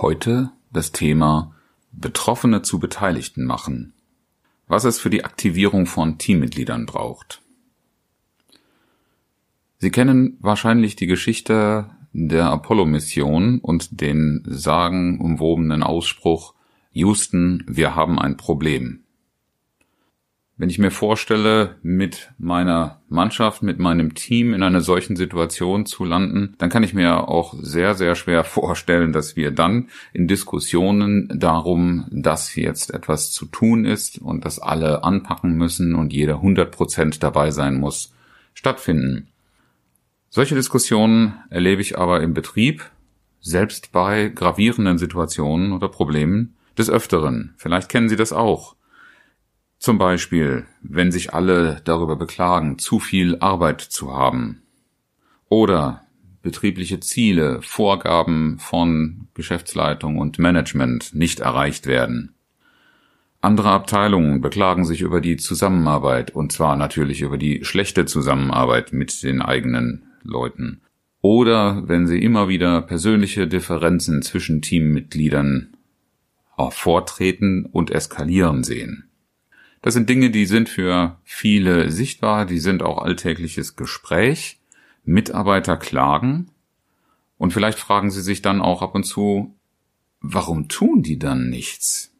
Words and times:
Heute 0.00 0.50
das 0.72 0.92
Thema 0.92 1.54
Betroffene 1.92 2.62
zu 2.62 2.78
Beteiligten 2.78 3.44
machen. 3.44 3.92
Was 4.66 4.84
es 4.84 4.98
für 4.98 5.10
die 5.10 5.26
Aktivierung 5.26 5.84
von 5.84 6.16
Teammitgliedern 6.16 6.86
braucht. 6.86 7.42
Sie 9.76 9.90
kennen 9.90 10.38
wahrscheinlich 10.40 10.96
die 10.96 11.06
Geschichte 11.06 11.90
der 12.14 12.46
Apollo-Mission 12.46 13.58
und 13.58 14.00
den 14.00 14.42
sagenumwobenen 14.46 15.82
Ausspruch 15.82 16.54
Houston, 16.92 17.62
wir 17.66 17.94
haben 17.94 18.18
ein 18.18 18.38
Problem. 18.38 19.04
Wenn 20.60 20.68
ich 20.68 20.78
mir 20.78 20.90
vorstelle, 20.90 21.76
mit 21.82 22.34
meiner 22.36 23.00
Mannschaft, 23.08 23.62
mit 23.62 23.78
meinem 23.78 24.12
Team 24.12 24.52
in 24.52 24.62
einer 24.62 24.82
solchen 24.82 25.16
Situation 25.16 25.86
zu 25.86 26.04
landen, 26.04 26.54
dann 26.58 26.68
kann 26.68 26.82
ich 26.82 26.92
mir 26.92 27.28
auch 27.28 27.54
sehr, 27.58 27.94
sehr 27.94 28.14
schwer 28.14 28.44
vorstellen, 28.44 29.14
dass 29.14 29.36
wir 29.36 29.52
dann 29.52 29.88
in 30.12 30.28
Diskussionen 30.28 31.32
darum, 31.34 32.08
dass 32.10 32.54
jetzt 32.56 32.92
etwas 32.92 33.32
zu 33.32 33.46
tun 33.46 33.86
ist 33.86 34.18
und 34.18 34.44
dass 34.44 34.58
alle 34.58 35.02
anpacken 35.02 35.52
müssen 35.54 35.94
und 35.94 36.12
jeder 36.12 36.34
100 36.34 36.70
Prozent 36.70 37.22
dabei 37.22 37.52
sein 37.52 37.80
muss, 37.80 38.12
stattfinden. 38.52 39.28
Solche 40.28 40.56
Diskussionen 40.56 41.38
erlebe 41.48 41.80
ich 41.80 41.96
aber 41.96 42.20
im 42.20 42.34
Betrieb, 42.34 42.84
selbst 43.40 43.92
bei 43.92 44.28
gravierenden 44.28 44.98
Situationen 44.98 45.72
oder 45.72 45.88
Problemen, 45.88 46.54
des 46.76 46.90
Öfteren. 46.90 47.54
Vielleicht 47.56 47.88
kennen 47.88 48.10
Sie 48.10 48.16
das 48.16 48.34
auch. 48.34 48.76
Zum 49.80 49.96
Beispiel, 49.96 50.66
wenn 50.82 51.10
sich 51.10 51.32
alle 51.32 51.80
darüber 51.84 52.14
beklagen, 52.16 52.78
zu 52.78 53.00
viel 53.00 53.38
Arbeit 53.38 53.80
zu 53.80 54.12
haben. 54.12 54.60
Oder 55.48 56.02
betriebliche 56.42 57.00
Ziele, 57.00 57.62
Vorgaben 57.62 58.58
von 58.58 59.28
Geschäftsleitung 59.32 60.18
und 60.18 60.38
Management 60.38 61.14
nicht 61.14 61.40
erreicht 61.40 61.86
werden. 61.86 62.34
Andere 63.40 63.70
Abteilungen 63.70 64.42
beklagen 64.42 64.84
sich 64.84 65.00
über 65.00 65.22
die 65.22 65.38
Zusammenarbeit, 65.38 66.30
und 66.34 66.52
zwar 66.52 66.76
natürlich 66.76 67.22
über 67.22 67.38
die 67.38 67.64
schlechte 67.64 68.04
Zusammenarbeit 68.04 68.92
mit 68.92 69.22
den 69.22 69.40
eigenen 69.40 70.04
Leuten. 70.22 70.82
Oder 71.22 71.88
wenn 71.88 72.06
sie 72.06 72.22
immer 72.22 72.48
wieder 72.48 72.82
persönliche 72.82 73.48
Differenzen 73.48 74.20
zwischen 74.20 74.60
Teammitgliedern 74.60 75.74
vortreten 76.68 77.64
und 77.64 77.90
eskalieren 77.90 78.62
sehen. 78.62 79.09
Das 79.82 79.94
sind 79.94 80.10
Dinge, 80.10 80.30
die 80.30 80.44
sind 80.44 80.68
für 80.68 81.16
viele 81.24 81.90
sichtbar, 81.90 82.44
die 82.44 82.58
sind 82.58 82.82
auch 82.82 82.98
alltägliches 82.98 83.76
Gespräch. 83.76 84.58
Mitarbeiter 85.04 85.78
klagen 85.78 86.50
und 87.38 87.52
vielleicht 87.52 87.78
fragen 87.78 88.10
sie 88.10 88.20
sich 88.20 88.42
dann 88.42 88.60
auch 88.60 88.82
ab 88.82 88.94
und 88.94 89.04
zu, 89.04 89.54
warum 90.20 90.68
tun 90.68 91.02
die 91.02 91.18
dann 91.18 91.48
nichts? 91.48 92.14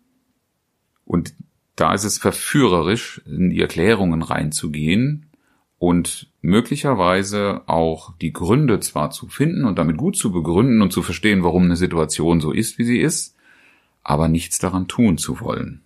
Und 1.04 1.34
da 1.76 1.92
ist 1.92 2.04
es 2.04 2.16
verführerisch, 2.16 3.20
in 3.26 3.50
die 3.50 3.60
Erklärungen 3.60 4.22
reinzugehen 4.22 5.26
und 5.78 6.30
möglicherweise 6.40 7.62
auch 7.66 8.16
die 8.16 8.32
Gründe 8.32 8.80
zwar 8.80 9.10
zu 9.10 9.28
finden 9.28 9.64
und 9.66 9.78
damit 9.78 9.98
gut 9.98 10.16
zu 10.16 10.32
begründen 10.32 10.80
und 10.80 10.92
zu 10.92 11.02
verstehen, 11.02 11.42
warum 11.42 11.64
eine 11.64 11.76
Situation 11.76 12.40
so 12.40 12.50
ist, 12.52 12.78
wie 12.78 12.84
sie 12.84 12.98
ist, 12.98 13.36
aber 14.02 14.28
nichts 14.28 14.58
daran 14.58 14.88
tun 14.88 15.18
zu 15.18 15.40
wollen 15.40 15.82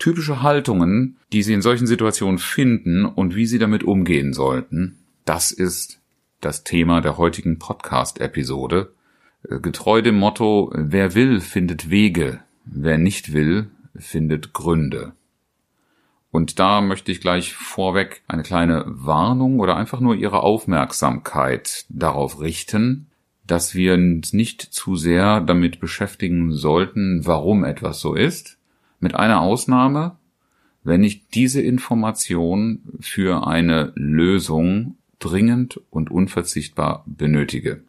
typische 0.00 0.42
Haltungen, 0.42 1.16
die 1.32 1.44
Sie 1.44 1.52
in 1.52 1.62
solchen 1.62 1.86
Situationen 1.86 2.38
finden 2.38 3.04
und 3.04 3.36
wie 3.36 3.46
Sie 3.46 3.60
damit 3.60 3.84
umgehen 3.84 4.32
sollten, 4.32 4.98
das 5.24 5.52
ist 5.52 6.00
das 6.40 6.64
Thema 6.64 7.00
der 7.00 7.18
heutigen 7.18 7.60
Podcast-Episode. 7.60 8.92
Äh, 9.48 9.60
getreu 9.60 10.02
dem 10.02 10.18
Motto, 10.18 10.72
wer 10.74 11.14
will, 11.14 11.40
findet 11.40 11.90
Wege, 11.90 12.40
wer 12.64 12.98
nicht 12.98 13.32
will, 13.32 13.70
findet 13.94 14.52
Gründe. 14.52 15.12
Und 16.32 16.58
da 16.58 16.80
möchte 16.80 17.12
ich 17.12 17.20
gleich 17.20 17.54
vorweg 17.54 18.22
eine 18.26 18.42
kleine 18.42 18.84
Warnung 18.86 19.60
oder 19.60 19.76
einfach 19.76 20.00
nur 20.00 20.14
Ihre 20.14 20.42
Aufmerksamkeit 20.42 21.84
darauf 21.88 22.40
richten, 22.40 23.06
dass 23.46 23.74
wir 23.74 23.94
uns 23.94 24.32
nicht 24.32 24.62
zu 24.62 24.96
sehr 24.96 25.40
damit 25.40 25.80
beschäftigen 25.80 26.52
sollten, 26.52 27.26
warum 27.26 27.64
etwas 27.64 28.00
so 28.00 28.14
ist, 28.14 28.59
mit 29.00 29.14
einer 29.14 29.40
Ausnahme, 29.40 30.16
wenn 30.84 31.04
ich 31.04 31.28
diese 31.28 31.60
Information 31.60 32.80
für 33.00 33.46
eine 33.46 33.92
Lösung 33.96 34.96
dringend 35.18 35.80
und 35.90 36.10
unverzichtbar 36.10 37.04
benötige. 37.06 37.82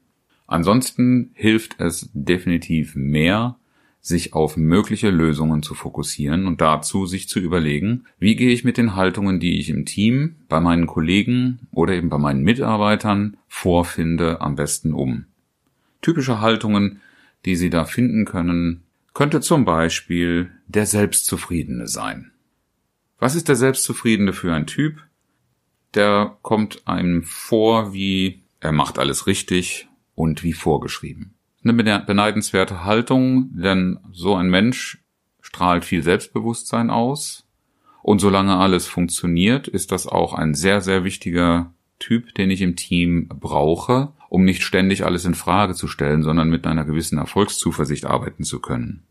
Ansonsten 0.48 1.32
hilft 1.34 1.80
es 1.80 2.10
definitiv 2.14 2.96
mehr, 2.96 3.56
sich 4.02 4.34
auf 4.34 4.58
mögliche 4.58 5.12
Lösungen 5.12 5.62
zu 5.62 5.76
fokussieren 5.76 6.48
und 6.48 6.60
dazu 6.60 7.06
sich 7.06 7.30
zu 7.30 7.40
überlegen, 7.40 8.06
wie 8.18 8.36
gehe 8.36 8.50
ich 8.50 8.64
mit 8.64 8.78
den 8.78 8.96
Haltungen, 8.96 9.40
die 9.40 9.60
ich 9.60 9.70
im 9.70 9.86
Team, 9.86 10.36
bei 10.50 10.60
meinen 10.60 10.88
Kollegen 10.88 11.60
oder 11.72 11.94
eben 11.94 12.10
bei 12.10 12.18
meinen 12.18 12.42
Mitarbeitern 12.42 13.38
vorfinde, 13.48 14.42
am 14.42 14.56
besten 14.56 14.94
um. 14.94 15.26
Typische 16.02 16.42
Haltungen, 16.42 17.00
die 17.46 17.56
Sie 17.56 17.70
da 17.70 17.86
finden 17.86 18.26
können, 18.26 18.82
könnte 19.14 19.42
zum 19.42 19.66
Beispiel 19.66 20.52
der 20.68 20.86
Selbstzufriedene 20.86 21.88
sein. 21.88 22.32
Was 23.20 23.36
ist 23.36 23.48
der 23.48 23.56
Selbstzufriedene 23.56 24.34
für 24.34 24.54
ein 24.54 24.68
Typ? 24.68 25.04
Der 25.94 26.38
kommt 26.42 26.88
einem 26.88 27.24
vor 27.24 27.94
wie 27.94 28.42
er 28.62 28.72
macht 28.72 29.00
alles 29.00 29.28
richtig 29.28 29.90
und 30.16 30.44
wie 30.44 30.54
vorgeschrieben. 30.54 31.34
Eine 31.64 31.74
beneidenswerte 31.74 32.86
Haltung, 32.86 33.50
denn 33.54 34.00
so 34.12 34.36
ein 34.36 34.50
Mensch 34.50 35.04
strahlt 35.42 35.84
viel 35.84 36.04
Selbstbewusstsein 36.04 36.90
aus. 36.90 37.48
Und 38.04 38.20
solange 38.20 38.58
alles 38.58 38.88
funktioniert, 38.88 39.68
ist 39.68 39.92
das 39.92 40.08
auch 40.08 40.34
ein 40.34 40.54
sehr, 40.54 40.82
sehr 40.82 41.04
wichtiger 41.04 41.74
Typ, 42.00 42.34
den 42.36 42.50
ich 42.50 42.62
im 42.62 42.76
Team 42.76 43.28
brauche, 43.28 44.14
um 44.32 44.46
nicht 44.46 44.64
ständig 44.64 45.04
alles 45.04 45.26
in 45.26 45.36
Frage 45.36 45.74
zu 45.74 45.90
stellen, 45.90 46.24
sondern 46.24 46.50
mit 46.50 46.66
einer 46.66 46.86
gewissen 46.86 47.18
Erfolgszuversicht 47.18 48.06
arbeiten 48.06 48.46
zu 48.46 48.62
können. 48.62 49.04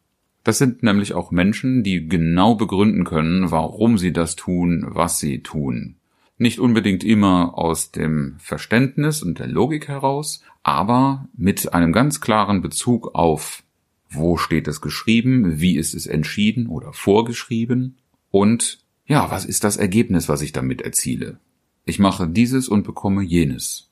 Das 0.44 0.56
sind 0.56 0.82
nämlich 0.82 1.12
auch 1.12 1.30
Menschen, 1.30 1.82
die 1.82 2.08
genau 2.08 2.54
begründen 2.54 3.04
können, 3.04 3.50
warum 3.50 3.98
sie 3.98 4.14
das 4.14 4.34
tun, 4.34 4.86
was 4.88 5.18
sie 5.18 5.42
tun. 5.42 5.96
Nicht 6.38 6.58
unbedingt 6.58 7.04
immer 7.04 7.58
aus 7.58 7.90
dem 7.90 8.36
Verständnis 8.38 9.22
und 9.22 9.38
der 9.38 9.46
Logik 9.46 9.88
heraus, 9.88 10.42
aber 10.62 11.28
mit 11.36 11.74
einem 11.74 11.92
ganz 11.92 12.22
klaren 12.22 12.62
Bezug 12.62 13.14
auf, 13.14 13.62
wo 14.08 14.38
steht 14.38 14.68
es 14.68 14.80
geschrieben, 14.80 15.60
wie 15.60 15.76
ist 15.76 15.92
es 15.92 16.06
entschieden 16.06 16.66
oder 16.66 16.94
vorgeschrieben 16.94 17.98
und 18.30 18.78
ja, 19.04 19.30
was 19.30 19.44
ist 19.44 19.64
das 19.64 19.76
Ergebnis, 19.76 20.30
was 20.30 20.40
ich 20.40 20.52
damit 20.52 20.80
erziele. 20.80 21.40
Ich 21.84 21.98
mache 21.98 22.26
dieses 22.26 22.68
und 22.68 22.84
bekomme 22.84 23.22
jenes. 23.22 23.89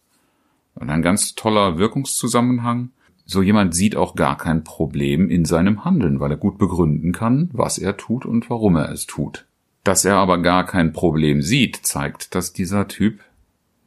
Und 0.78 0.90
ein 0.90 1.02
ganz 1.02 1.34
toller 1.34 1.78
Wirkungszusammenhang. 1.78 2.90
So 3.24 3.42
jemand 3.42 3.74
sieht 3.74 3.96
auch 3.96 4.14
gar 4.14 4.38
kein 4.38 4.64
Problem 4.64 5.28
in 5.28 5.44
seinem 5.44 5.84
Handeln, 5.84 6.20
weil 6.20 6.30
er 6.30 6.36
gut 6.36 6.56
begründen 6.56 7.12
kann, 7.12 7.50
was 7.52 7.78
er 7.78 7.96
tut 7.96 8.24
und 8.24 8.48
warum 8.48 8.76
er 8.76 8.90
es 8.90 9.06
tut. 9.06 9.46
Dass 9.84 10.04
er 10.04 10.16
aber 10.16 10.38
gar 10.38 10.64
kein 10.64 10.92
Problem 10.92 11.42
sieht, 11.42 11.76
zeigt, 11.82 12.34
dass 12.34 12.52
dieser 12.52 12.88
Typ 12.88 13.20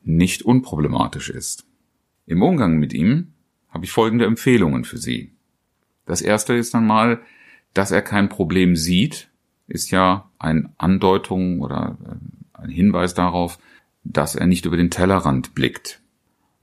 nicht 0.04 0.44
unproblematisch 0.44 1.30
ist. 1.30 1.66
Im 2.26 2.44
Umgang 2.44 2.78
mit 2.78 2.94
ihm 2.94 3.34
habe 3.70 3.86
ich 3.86 3.92
folgende 3.92 4.26
Empfehlungen 4.26 4.84
für 4.84 4.98
Sie. 4.98 5.32
Das 6.06 6.22
erste 6.22 6.54
ist 6.54 6.76
einmal, 6.76 7.22
dass 7.74 7.92
er 7.92 8.02
kein 8.02 8.28
Problem 8.28 8.76
sieht, 8.76 9.30
ist 9.68 9.92
ja 9.92 10.30
eine 10.40 10.72
Andeutung 10.78 11.62
oder 11.62 11.98
ein 12.54 12.70
Hinweis 12.70 13.14
darauf, 13.14 13.60
dass 14.04 14.36
er 14.36 14.48
nicht 14.48 14.66
über 14.66 14.76
den 14.76 14.92
Tellerrand 14.92 15.56
blickt. 15.56 16.01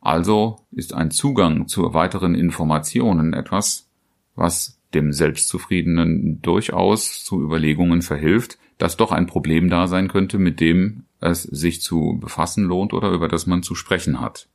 Also 0.00 0.60
ist 0.70 0.94
ein 0.94 1.10
Zugang 1.10 1.68
zu 1.68 1.92
weiteren 1.94 2.34
Informationen 2.34 3.32
etwas, 3.32 3.88
was 4.34 4.78
dem 4.94 5.12
Selbstzufriedenen 5.12 6.40
durchaus 6.40 7.24
zu 7.24 7.42
Überlegungen 7.42 8.02
verhilft, 8.02 8.58
dass 8.78 8.96
doch 8.96 9.12
ein 9.12 9.26
Problem 9.26 9.68
da 9.68 9.86
sein 9.86 10.08
könnte, 10.08 10.38
mit 10.38 10.60
dem 10.60 11.04
es 11.20 11.42
sich 11.42 11.82
zu 11.82 12.18
befassen 12.20 12.64
lohnt 12.64 12.92
oder 12.92 13.10
über 13.10 13.28
das 13.28 13.46
man 13.46 13.62
zu 13.62 13.74
sprechen 13.74 14.20
hat. 14.20 14.48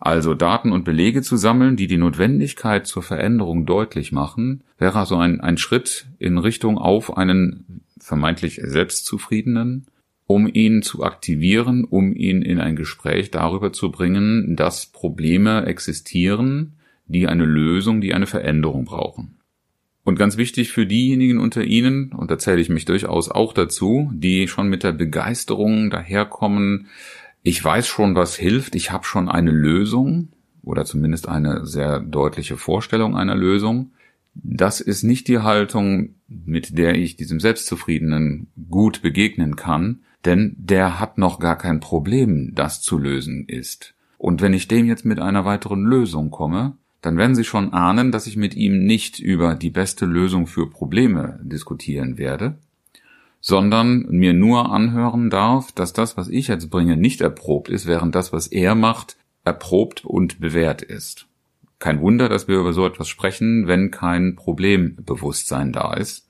Also 0.00 0.34
Daten 0.34 0.72
und 0.72 0.84
Belege 0.84 1.22
zu 1.22 1.36
sammeln, 1.36 1.76
die 1.76 1.88
die 1.88 1.96
Notwendigkeit 1.96 2.86
zur 2.86 3.02
Veränderung 3.02 3.66
deutlich 3.66 4.12
machen, 4.12 4.62
wäre 4.78 4.98
also 4.98 5.16
ein, 5.16 5.40
ein 5.40 5.58
Schritt 5.58 6.06
in 6.18 6.38
Richtung 6.38 6.78
auf 6.78 7.16
einen 7.16 7.82
vermeintlich 8.00 8.60
selbstzufriedenen, 8.62 9.86
um 10.28 10.46
ihn 10.46 10.82
zu 10.82 11.02
aktivieren, 11.02 11.84
um 11.84 12.14
ihn 12.14 12.42
in 12.42 12.60
ein 12.60 12.76
Gespräch 12.76 13.30
darüber 13.30 13.72
zu 13.72 13.90
bringen, 13.90 14.56
dass 14.56 14.84
Probleme 14.84 15.64
existieren, 15.64 16.74
die 17.06 17.26
eine 17.26 17.46
Lösung, 17.46 18.02
die 18.02 18.12
eine 18.12 18.26
Veränderung 18.26 18.84
brauchen. 18.84 19.38
Und 20.04 20.18
ganz 20.18 20.36
wichtig 20.36 20.70
für 20.70 20.86
diejenigen 20.86 21.38
unter 21.38 21.64
Ihnen, 21.64 22.12
und 22.12 22.30
da 22.30 22.36
zähle 22.36 22.60
ich 22.60 22.68
mich 22.68 22.84
durchaus 22.84 23.30
auch 23.30 23.54
dazu, 23.54 24.10
die 24.14 24.48
schon 24.48 24.68
mit 24.68 24.82
der 24.82 24.92
Begeisterung 24.92 25.88
daherkommen, 25.88 26.88
ich 27.42 27.64
weiß 27.64 27.88
schon, 27.88 28.14
was 28.14 28.36
hilft, 28.36 28.74
ich 28.74 28.92
habe 28.92 29.04
schon 29.04 29.30
eine 29.30 29.50
Lösung 29.50 30.28
oder 30.62 30.84
zumindest 30.84 31.26
eine 31.26 31.64
sehr 31.64 32.00
deutliche 32.00 32.58
Vorstellung 32.58 33.16
einer 33.16 33.34
Lösung. 33.34 33.92
Das 34.34 34.82
ist 34.82 35.04
nicht 35.04 35.26
die 35.26 35.38
Haltung, 35.38 36.16
mit 36.28 36.76
der 36.76 36.96
ich 36.96 37.16
diesem 37.16 37.40
Selbstzufriedenen 37.40 38.48
gut 38.68 39.00
begegnen 39.00 39.56
kann, 39.56 40.00
denn 40.24 40.54
der 40.58 40.98
hat 40.98 41.18
noch 41.18 41.38
gar 41.38 41.56
kein 41.56 41.80
Problem, 41.80 42.52
das 42.54 42.80
zu 42.82 42.98
lösen 42.98 43.44
ist. 43.46 43.94
Und 44.16 44.42
wenn 44.42 44.52
ich 44.52 44.68
dem 44.68 44.86
jetzt 44.86 45.04
mit 45.04 45.20
einer 45.20 45.44
weiteren 45.44 45.84
Lösung 45.84 46.30
komme, 46.30 46.76
dann 47.00 47.16
werden 47.16 47.36
Sie 47.36 47.44
schon 47.44 47.72
ahnen, 47.72 48.10
dass 48.10 48.26
ich 48.26 48.36
mit 48.36 48.54
ihm 48.54 48.84
nicht 48.84 49.20
über 49.20 49.54
die 49.54 49.70
beste 49.70 50.04
Lösung 50.04 50.46
für 50.46 50.68
Probleme 50.68 51.38
diskutieren 51.42 52.18
werde, 52.18 52.58
sondern 53.40 54.06
mir 54.10 54.34
nur 54.34 54.72
anhören 54.72 55.30
darf, 55.30 55.70
dass 55.70 55.92
das, 55.92 56.16
was 56.16 56.28
ich 56.28 56.48
jetzt 56.48 56.70
bringe, 56.70 56.96
nicht 56.96 57.20
erprobt 57.20 57.68
ist, 57.68 57.86
während 57.86 58.14
das, 58.14 58.32
was 58.32 58.48
er 58.48 58.74
macht, 58.74 59.16
erprobt 59.44 60.04
und 60.04 60.40
bewährt 60.40 60.82
ist. 60.82 61.26
Kein 61.78 62.00
Wunder, 62.00 62.28
dass 62.28 62.48
wir 62.48 62.58
über 62.58 62.72
so 62.72 62.84
etwas 62.84 63.08
sprechen, 63.08 63.68
wenn 63.68 63.92
kein 63.92 64.34
Problembewusstsein 64.34 65.72
da 65.72 65.94
ist. 65.94 66.27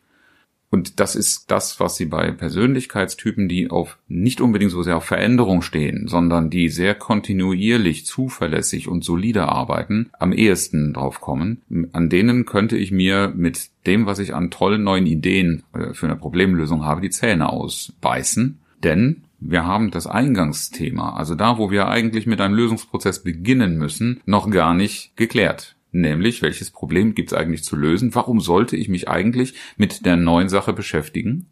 Und 0.71 1.01
das 1.01 1.17
ist 1.17 1.51
das, 1.51 1.81
was 1.81 1.97
sie 1.97 2.05
bei 2.05 2.31
Persönlichkeitstypen, 2.31 3.49
die 3.49 3.71
auf 3.71 3.99
nicht 4.07 4.41
unbedingt 4.41 4.71
so 4.71 4.83
sehr 4.83 4.99
auf 4.99 5.05
Veränderung 5.05 5.63
stehen, 5.63 6.09
sondern 6.09 6.51
die 6.51 6.69
sehr 6.69 6.95
kontinuierlich, 6.95 8.05
zuverlässig 8.05 8.87
und 8.87 9.03
solide 9.03 9.49
arbeiten, 9.49 10.11
am 10.19 10.33
ehesten 10.33 10.93
drauf 10.93 11.21
kommen. 11.21 11.63
An 11.93 12.11
denen 12.11 12.45
könnte 12.45 12.77
ich 12.77 12.91
mir 12.91 13.33
mit 13.35 13.71
dem, 13.87 14.05
was 14.05 14.19
ich 14.19 14.35
an 14.35 14.51
tollen 14.51 14.83
neuen 14.83 15.07
Ideen 15.07 15.63
äh, 15.73 15.95
für 15.95 16.07
eine 16.07 16.17
Problemlösung 16.17 16.85
habe, 16.85 17.01
die 17.01 17.11
Zähne 17.11 17.49
ausbeißen. 17.49 18.59
Denn 18.85 19.23
wir 19.41 19.65
haben 19.65 19.91
das 19.91 20.07
Eingangsthema, 20.07 21.15
also 21.15 21.35
da, 21.35 21.59
wo 21.59 21.71
wir 21.71 21.89
eigentlich 21.89 22.27
mit 22.27 22.41
einem 22.41 22.55
Lösungsprozess 22.55 23.23
beginnen 23.23 23.79
müssen, 23.79 24.21
noch 24.27 24.51
gar 24.51 24.75
nicht 24.75 25.17
geklärt. 25.17 25.77
Nämlich, 25.91 26.43
welches 26.43 26.71
Problem 26.71 27.15
gibt 27.15 27.33
es 27.33 27.39
eigentlich 27.39 27.65
zu 27.65 27.77
lösen? 27.77 28.15
Warum 28.15 28.41
sollte 28.41 28.77
ich 28.77 28.89
mich 28.89 29.09
eigentlich 29.09 29.55
mit 29.77 30.05
der 30.05 30.17
neuen 30.17 30.49
Sache 30.49 30.73
beschäftigen? 30.73 31.47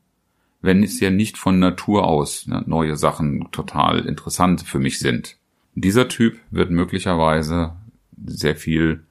Wenn 0.60 0.82
es 0.82 1.00
ja 1.00 1.10
nicht 1.10 1.38
von 1.38 1.58
Natur 1.58 2.06
aus 2.06 2.46
ne, 2.46 2.62
neue 2.66 2.96
Sachen 2.96 3.48
total 3.50 4.00
interessant 4.00 4.62
für 4.62 4.78
mich 4.78 4.98
sind. 4.98 5.36
Dieser 5.74 6.08
Typ 6.08 6.38
wird 6.50 6.70
möglicherweise 6.70 7.76
sehr 8.26 8.56
viel 8.56 9.04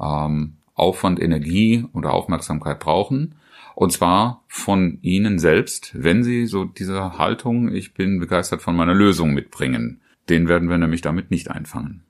ähm, 0.00 0.54
Aufwand, 0.74 1.20
Energie 1.20 1.84
oder 1.92 2.12
Aufmerksamkeit 2.12 2.80
brauchen. 2.80 3.34
Und 3.74 3.92
zwar 3.92 4.44
von 4.48 4.98
Ihnen 5.02 5.38
selbst, 5.38 5.92
wenn 5.94 6.22
Sie 6.22 6.46
so 6.46 6.64
diese 6.64 7.18
Haltung, 7.18 7.72
ich 7.72 7.94
bin 7.94 8.18
begeistert 8.18 8.62
von 8.62 8.76
meiner 8.76 8.94
Lösung 8.94 9.32
mitbringen. 9.32 10.00
Den 10.28 10.48
werden 10.48 10.68
wir 10.68 10.78
nämlich 10.78 11.00
damit 11.00 11.30
nicht 11.30 11.50
einfangen 11.50 12.04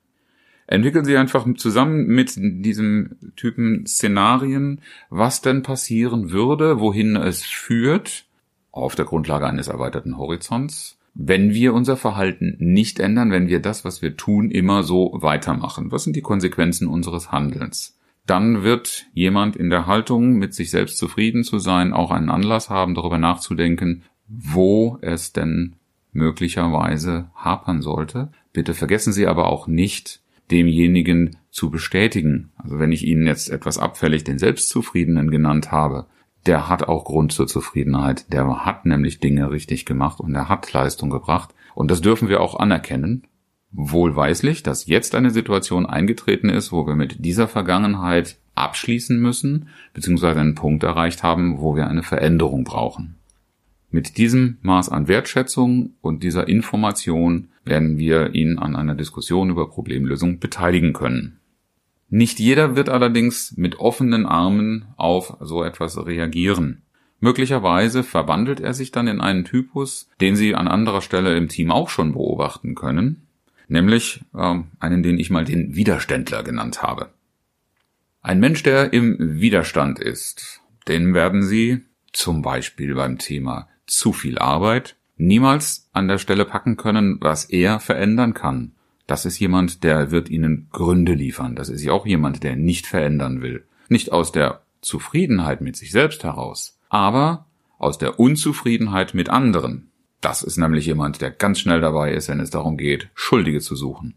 entwickeln 0.70 1.04
Sie 1.04 1.16
einfach 1.16 1.46
zusammen 1.56 2.06
mit 2.06 2.34
diesem 2.36 3.16
Typen 3.36 3.86
Szenarien, 3.86 4.80
was 5.10 5.42
denn 5.42 5.62
passieren 5.62 6.30
würde, 6.30 6.80
wohin 6.80 7.16
es 7.16 7.44
führt, 7.44 8.26
auf 8.72 8.94
der 8.94 9.04
Grundlage 9.04 9.46
eines 9.46 9.68
erweiterten 9.68 10.16
Horizonts, 10.16 10.96
wenn 11.14 11.52
wir 11.52 11.74
unser 11.74 11.96
Verhalten 11.96 12.56
nicht 12.58 13.00
ändern, 13.00 13.32
wenn 13.32 13.48
wir 13.48 13.60
das, 13.60 13.84
was 13.84 14.00
wir 14.00 14.16
tun, 14.16 14.50
immer 14.50 14.84
so 14.84 15.10
weitermachen. 15.14 15.90
Was 15.90 16.04
sind 16.04 16.14
die 16.14 16.22
Konsequenzen 16.22 16.86
unseres 16.86 17.32
Handelns? 17.32 17.98
Dann 18.26 18.62
wird 18.62 19.06
jemand 19.12 19.56
in 19.56 19.70
der 19.70 19.86
Haltung, 19.86 20.34
mit 20.34 20.54
sich 20.54 20.70
selbst 20.70 20.98
zufrieden 20.98 21.42
zu 21.42 21.58
sein, 21.58 21.92
auch 21.92 22.12
einen 22.12 22.30
Anlass 22.30 22.70
haben, 22.70 22.94
darüber 22.94 23.18
nachzudenken, 23.18 24.02
wo 24.28 24.98
es 25.00 25.32
denn 25.32 25.74
möglicherweise 26.12 27.30
hapern 27.34 27.82
sollte. 27.82 28.30
Bitte 28.52 28.74
vergessen 28.74 29.12
Sie 29.12 29.26
aber 29.26 29.48
auch 29.48 29.66
nicht, 29.66 30.20
demjenigen 30.50 31.36
zu 31.50 31.70
bestätigen. 31.70 32.52
Also 32.56 32.78
wenn 32.78 32.92
ich 32.92 33.06
Ihnen 33.06 33.26
jetzt 33.26 33.50
etwas 33.50 33.78
abfällig 33.78 34.24
den 34.24 34.38
Selbstzufriedenen 34.38 35.30
genannt 35.30 35.72
habe, 35.72 36.06
der 36.46 36.68
hat 36.68 36.84
auch 36.84 37.04
Grund 37.04 37.32
zur 37.32 37.46
Zufriedenheit. 37.46 38.32
Der 38.32 38.64
hat 38.64 38.86
nämlich 38.86 39.20
Dinge 39.20 39.50
richtig 39.50 39.84
gemacht 39.84 40.20
und 40.20 40.34
er 40.34 40.48
hat 40.48 40.72
Leistung 40.72 41.10
gebracht. 41.10 41.54
Und 41.74 41.90
das 41.90 42.00
dürfen 42.00 42.28
wir 42.28 42.40
auch 42.40 42.58
anerkennen. 42.58 43.24
Wohlweislich, 43.72 44.62
dass 44.62 44.86
jetzt 44.86 45.14
eine 45.14 45.30
Situation 45.30 45.86
eingetreten 45.86 46.48
ist, 46.48 46.72
wo 46.72 46.86
wir 46.86 46.96
mit 46.96 47.24
dieser 47.24 47.46
Vergangenheit 47.46 48.38
abschließen 48.56 49.20
müssen, 49.20 49.68
beziehungsweise 49.94 50.40
einen 50.40 50.56
Punkt 50.56 50.82
erreicht 50.82 51.22
haben, 51.22 51.60
wo 51.60 51.76
wir 51.76 51.86
eine 51.86 52.02
Veränderung 52.02 52.64
brauchen. 52.64 53.19
Mit 53.90 54.18
diesem 54.18 54.58
Maß 54.62 54.88
an 54.88 55.08
Wertschätzung 55.08 55.94
und 56.00 56.22
dieser 56.22 56.46
Information 56.46 57.48
werden 57.64 57.98
wir 57.98 58.34
ihn 58.34 58.58
an 58.58 58.76
einer 58.76 58.94
Diskussion 58.94 59.50
über 59.50 59.68
Problemlösung 59.68 60.38
beteiligen 60.38 60.92
können. 60.92 61.40
Nicht 62.08 62.38
jeder 62.38 62.76
wird 62.76 62.88
allerdings 62.88 63.56
mit 63.56 63.78
offenen 63.78 64.26
Armen 64.26 64.86
auf 64.96 65.36
so 65.40 65.64
etwas 65.64 66.04
reagieren. 66.06 66.82
Möglicherweise 67.20 68.02
verwandelt 68.02 68.60
er 68.60 68.74
sich 68.74 68.92
dann 68.92 69.06
in 69.06 69.20
einen 69.20 69.44
Typus, 69.44 70.08
den 70.20 70.36
Sie 70.36 70.54
an 70.54 70.68
anderer 70.68 71.02
Stelle 71.02 71.36
im 71.36 71.48
Team 71.48 71.70
auch 71.70 71.88
schon 71.88 72.12
beobachten 72.12 72.74
können, 72.74 73.26
nämlich 73.68 74.22
äh, 74.34 74.60
einen, 74.78 75.02
den 75.02 75.18
ich 75.18 75.30
mal 75.30 75.44
den 75.44 75.74
Widerständler 75.74 76.42
genannt 76.42 76.82
habe. 76.82 77.10
Ein 78.22 78.40
Mensch, 78.40 78.62
der 78.62 78.92
im 78.92 79.40
Widerstand 79.40 79.98
ist, 79.98 80.60
den 80.88 81.12
werden 81.14 81.42
Sie 81.42 81.82
zum 82.12 82.42
Beispiel 82.42 82.94
beim 82.94 83.18
Thema 83.18 83.68
zu 83.90 84.12
viel 84.12 84.38
Arbeit 84.38 84.96
niemals 85.16 85.88
an 85.92 86.08
der 86.08 86.18
Stelle 86.18 86.44
packen 86.44 86.76
können, 86.76 87.18
was 87.20 87.44
er 87.44 87.80
verändern 87.80 88.34
kann. 88.34 88.72
Das 89.06 89.26
ist 89.26 89.38
jemand, 89.38 89.82
der 89.82 90.10
wird 90.10 90.30
ihnen 90.30 90.68
Gründe 90.70 91.14
liefern. 91.14 91.56
Das 91.56 91.68
ist 91.68 91.86
auch 91.88 92.06
jemand, 92.06 92.42
der 92.42 92.56
nicht 92.56 92.86
verändern 92.86 93.42
will. 93.42 93.64
Nicht 93.88 94.12
aus 94.12 94.32
der 94.32 94.62
Zufriedenheit 94.80 95.60
mit 95.60 95.76
sich 95.76 95.90
selbst 95.90 96.24
heraus, 96.24 96.78
aber 96.88 97.46
aus 97.78 97.98
der 97.98 98.18
Unzufriedenheit 98.20 99.14
mit 99.14 99.28
anderen. 99.28 99.90
Das 100.20 100.42
ist 100.42 100.56
nämlich 100.56 100.86
jemand, 100.86 101.20
der 101.20 101.30
ganz 101.30 101.58
schnell 101.60 101.80
dabei 101.80 102.12
ist, 102.12 102.28
wenn 102.28 102.40
es 102.40 102.50
darum 102.50 102.76
geht, 102.76 103.08
Schuldige 103.14 103.60
zu 103.60 103.74
suchen. 103.74 104.14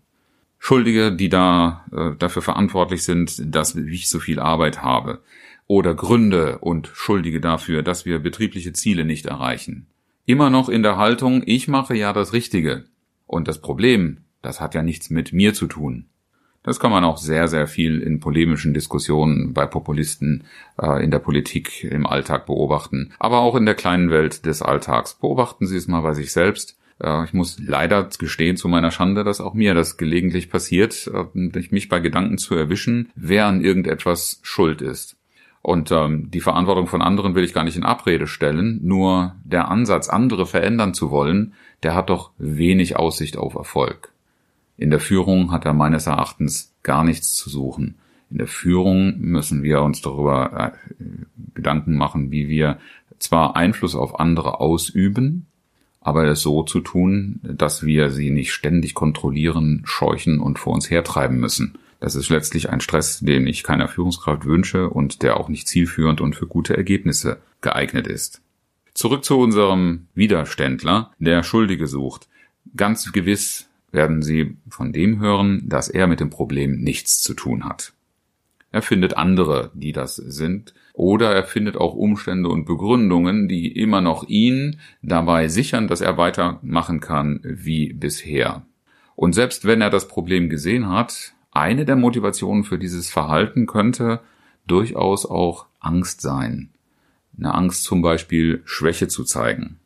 Schuldige, 0.59 1.11
die 1.11 1.27
da 1.27 1.85
äh, 1.91 2.11
dafür 2.17 2.41
verantwortlich 2.41 3.03
sind, 3.03 3.53
dass 3.53 3.75
ich 3.75 4.07
so 4.09 4.19
viel 4.19 4.39
Arbeit 4.39 4.81
habe 4.81 5.21
oder 5.67 5.93
Gründe 5.93 6.59
und 6.59 6.89
Schuldige 6.93 7.39
dafür, 7.39 7.83
dass 7.83 8.05
wir 8.05 8.19
betriebliche 8.19 8.73
Ziele 8.73 9.05
nicht 9.05 9.25
erreichen. 9.25 9.87
Immer 10.25 10.49
noch 10.49 10.69
in 10.69 10.83
der 10.83 10.97
Haltung, 10.97 11.43
ich 11.45 11.67
mache 11.67 11.95
ja 11.95 12.13
das 12.13 12.33
Richtige. 12.33 12.85
Und 13.27 13.47
das 13.47 13.61
Problem, 13.61 14.19
das 14.41 14.61
hat 14.61 14.75
ja 14.75 14.83
nichts 14.83 15.09
mit 15.09 15.33
mir 15.33 15.53
zu 15.53 15.67
tun. 15.67 16.05
Das 16.63 16.79
kann 16.79 16.91
man 16.91 17.03
auch 17.03 17.17
sehr, 17.17 17.49
sehr 17.49 17.67
viel 17.67 17.99
in 17.99 18.21
polemischen 18.21 18.73
Diskussionen 18.73 19.53
bei 19.53 19.65
Populisten 19.65 20.45
äh, 20.81 21.03
in 21.03 21.11
der 21.11 21.19
Politik 21.19 21.83
im 21.83 22.07
Alltag 22.07 22.45
beobachten, 22.45 23.11
aber 23.19 23.39
auch 23.39 23.55
in 23.55 23.65
der 23.65 23.75
kleinen 23.75 24.09
Welt 24.09 24.45
des 24.45 24.61
Alltags. 24.61 25.15
Beobachten 25.15 25.67
Sie 25.67 25.75
es 25.75 25.89
mal 25.89 26.01
bei 26.01 26.13
sich 26.13 26.31
selbst. 26.31 26.77
Äh, 27.01 27.25
ich 27.25 27.33
muss 27.33 27.57
leider 27.59 28.07
gestehen 28.17 28.55
zu 28.55 28.69
meiner 28.69 28.91
Schande, 28.91 29.25
dass 29.25 29.41
auch 29.41 29.53
mir 29.53 29.73
das 29.73 29.97
gelegentlich 29.97 30.49
passiert, 30.49 31.11
äh, 31.13 31.25
mich 31.33 31.89
bei 31.89 31.99
Gedanken 31.99 32.37
zu 32.37 32.55
erwischen, 32.55 33.11
wer 33.15 33.47
an 33.47 33.61
irgendetwas 33.61 34.39
schuld 34.41 34.81
ist. 34.81 35.17
Und 35.63 35.91
ähm, 35.93 36.29
die 36.29 36.41
Verantwortung 36.41 36.87
von 36.87 37.01
anderen 37.01 37.35
will 37.35 37.45
ich 37.45 37.53
gar 37.53 37.63
nicht 37.63 37.77
in 37.77 37.85
Abrede 37.85 38.27
stellen. 38.27 38.81
Nur 38.83 39.35
der 39.45 39.69
Ansatz, 39.71 40.09
andere 40.09 40.45
verändern 40.45 40.93
zu 40.93 41.09
wollen, 41.09 41.53
der 41.83 41.95
hat 41.95 42.09
doch 42.09 42.31
wenig 42.37 42.97
Aussicht 42.97 43.37
auf 43.37 43.55
Erfolg. 43.55 44.11
In 44.75 44.89
der 44.89 44.99
Führung 44.99 45.51
hat 45.51 45.63
er 45.63 45.73
meines 45.73 46.05
Erachtens 46.05 46.73
gar 46.83 47.05
nichts 47.05 47.33
zu 47.33 47.49
suchen. 47.49 47.95
In 48.29 48.39
der 48.39 48.47
Führung 48.47 49.17
müssen 49.19 49.63
wir 49.63 49.81
uns 49.83 50.01
darüber 50.01 50.73
äh, 50.73 51.03
Gedanken 51.55 51.95
machen, 51.95 52.29
wie 52.29 52.49
wir 52.49 52.77
zwar 53.17 53.55
Einfluss 53.55 53.95
auf 53.95 54.19
andere 54.19 54.59
ausüben, 54.59 55.45
aber 56.01 56.25
es 56.25 56.41
so 56.41 56.63
zu 56.63 56.81
tun, 56.81 57.39
dass 57.41 57.85
wir 57.85 58.09
sie 58.09 58.31
nicht 58.31 58.51
ständig 58.51 58.95
kontrollieren, 58.95 59.83
scheuchen 59.85 60.41
und 60.41 60.59
vor 60.59 60.73
uns 60.73 60.89
hertreiben 60.89 61.39
müssen. 61.39 61.77
Das 62.03 62.15
ist 62.15 62.27
letztlich 62.27 62.69
ein 62.69 62.81
Stress, 62.81 63.21
den 63.21 63.47
ich 63.47 63.63
keiner 63.63 63.87
Führungskraft 63.87 64.43
wünsche 64.43 64.89
und 64.89 65.23
der 65.23 65.37
auch 65.37 65.47
nicht 65.47 65.69
zielführend 65.69 66.19
und 66.19 66.35
für 66.35 66.47
gute 66.47 66.75
Ergebnisse 66.75 67.37
geeignet 67.61 68.07
ist. 68.07 68.41
Zurück 68.93 69.23
zu 69.23 69.39
unserem 69.39 70.07
Widerständler, 70.13 71.13
der 71.19 71.43
Schuldige 71.43 71.87
sucht. 71.87 72.27
Ganz 72.75 73.09
gewiss 73.13 73.69
werden 73.93 74.21
Sie 74.21 74.57
von 74.67 74.91
dem 74.91 75.21
hören, 75.21 75.63
dass 75.65 75.87
er 75.87 76.07
mit 76.07 76.19
dem 76.19 76.29
Problem 76.29 76.75
nichts 76.81 77.21
zu 77.21 77.35
tun 77.35 77.63
hat. 77.63 77.93
Er 78.73 78.81
findet 78.81 79.15
andere, 79.15 79.71
die 79.73 79.93
das 79.93 80.17
sind, 80.17 80.73
oder 80.91 81.33
er 81.33 81.45
findet 81.45 81.77
auch 81.77 81.93
Umstände 81.93 82.49
und 82.49 82.65
Begründungen, 82.65 83.47
die 83.47 83.71
immer 83.71 84.01
noch 84.01 84.27
ihn 84.27 84.81
dabei 85.01 85.47
sichern, 85.47 85.87
dass 85.87 86.01
er 86.01 86.17
weitermachen 86.17 86.99
kann 86.99 87.39
wie 87.45 87.93
bisher. 87.93 88.65
Und 89.15 89.31
selbst 89.31 89.63
wenn 89.63 89.79
er 89.79 89.89
das 89.89 90.09
Problem 90.09 90.49
gesehen 90.49 90.89
hat, 90.89 91.33
eine 91.53 91.85
der 91.85 91.95
Motivationen 91.95 92.63
für 92.63 92.77
dieses 92.77 93.09
Verhalten 93.09 93.65
könnte 93.65 94.21
durchaus 94.67 95.25
auch 95.25 95.67
Angst 95.79 96.21
sein. 96.21 96.69
Eine 97.37 97.53
Angst 97.53 97.83
zum 97.83 98.01
Beispiel 98.01 98.61
Schwäche 98.65 99.07
zu 99.07 99.23
zeigen. 99.23 99.79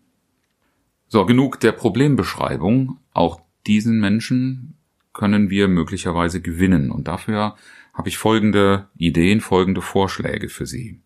So, 1.08 1.26
genug 1.26 1.60
der 1.60 1.72
Problembeschreibung. 1.72 2.98
Auch 3.14 3.42
diesen 3.66 4.00
Menschen 4.00 4.76
können 5.14 5.50
wir 5.50 5.68
möglicherweise 5.68 6.42
gewinnen. 6.42 6.92
Und 6.92 7.08
dafür 7.08 7.56
habe 7.94 8.10
ich 8.10 8.18
folgende 8.18 8.88
Ideen, 8.98 9.42
folgende 9.42 9.82
Vorschläge 9.82 10.50
für 10.50 10.66
Sie. 10.66 11.02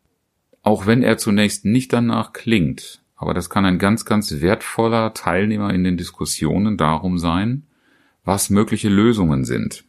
Auch 0.64 0.86
wenn 0.86 1.02
er 1.02 1.18
zunächst 1.18 1.66
nicht 1.66 1.94
danach 1.94 2.34
klingt, 2.34 3.02
aber 3.16 3.34
das 3.34 3.50
kann 3.50 3.66
ein 3.66 3.80
ganz, 3.80 4.06
ganz 4.06 4.42
wertvoller 4.42 5.14
Teilnehmer 5.14 5.74
in 5.74 5.84
den 5.84 5.98
Diskussionen 5.98 6.78
darum 6.78 7.18
sein, 7.18 7.68
was 8.24 8.50
mögliche 8.50 8.90
Lösungen 8.90 9.46
sind. 9.46 9.86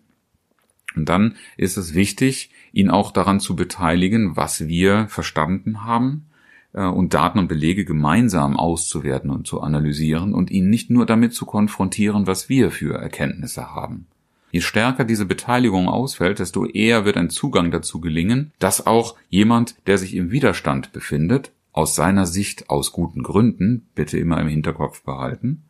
Und 0.97 1.09
dann 1.09 1.37
ist 1.57 1.77
es 1.77 1.95
wichtig, 1.95 2.51
ihn 2.73 2.91
auch 2.91 3.11
daran 3.11 3.41
zu 3.41 3.57
beteiligen, 3.57 4.37
was 4.37 4.67
wir 4.67 5.07
verstanden 5.09 5.85
haben 5.85 6.27
äh, 6.73 6.85
und 6.85 7.15
Daten 7.15 7.39
und 7.39 7.49
Belege 7.49 7.85
gemeinsam 7.85 8.57
auszuwerten 8.57 9.31
und 9.31 9.47
zu 9.47 9.61
analysieren 9.61 10.35
und 10.35 10.51
ihn 10.51 10.71
nicht 10.71 10.91
nur 10.91 11.07
damit 11.07 11.35
zu 11.35 11.47
konfrontieren, 11.47 12.27
was 12.27 12.49
wir 12.49 12.71
für 12.71 12.95
Erkenntnisse 12.95 13.75
haben. 13.75 14.07
Je 14.51 14.61
stärker 14.61 15.05
diese 15.05 15.25
Beteiligung 15.25 15.89
ausfällt, 15.89 16.39
desto 16.39 16.67
eher 16.67 17.07
wird 17.07 17.17
ein 17.17 17.31
Zugang 17.31 17.71
dazu 17.71 18.01
gelingen, 18.01 18.53
dass 18.59 18.87
auch 18.87 19.17
jemand, 19.31 19.77
der 19.87 19.97
sich 19.97 20.15
im 20.15 20.31
Widerstand 20.31 20.93
befindet, 20.93 21.53
aus 21.73 21.95
seiner 21.95 22.27
Sicht 22.27 22.69
aus 22.69 22.93
guten 22.93 23.23
Gründen, 23.23 23.87
bitte 23.95 24.19
immer 24.19 24.39
im 24.39 24.49
Hinterkopf 24.49 25.03
behalten, 25.05 25.63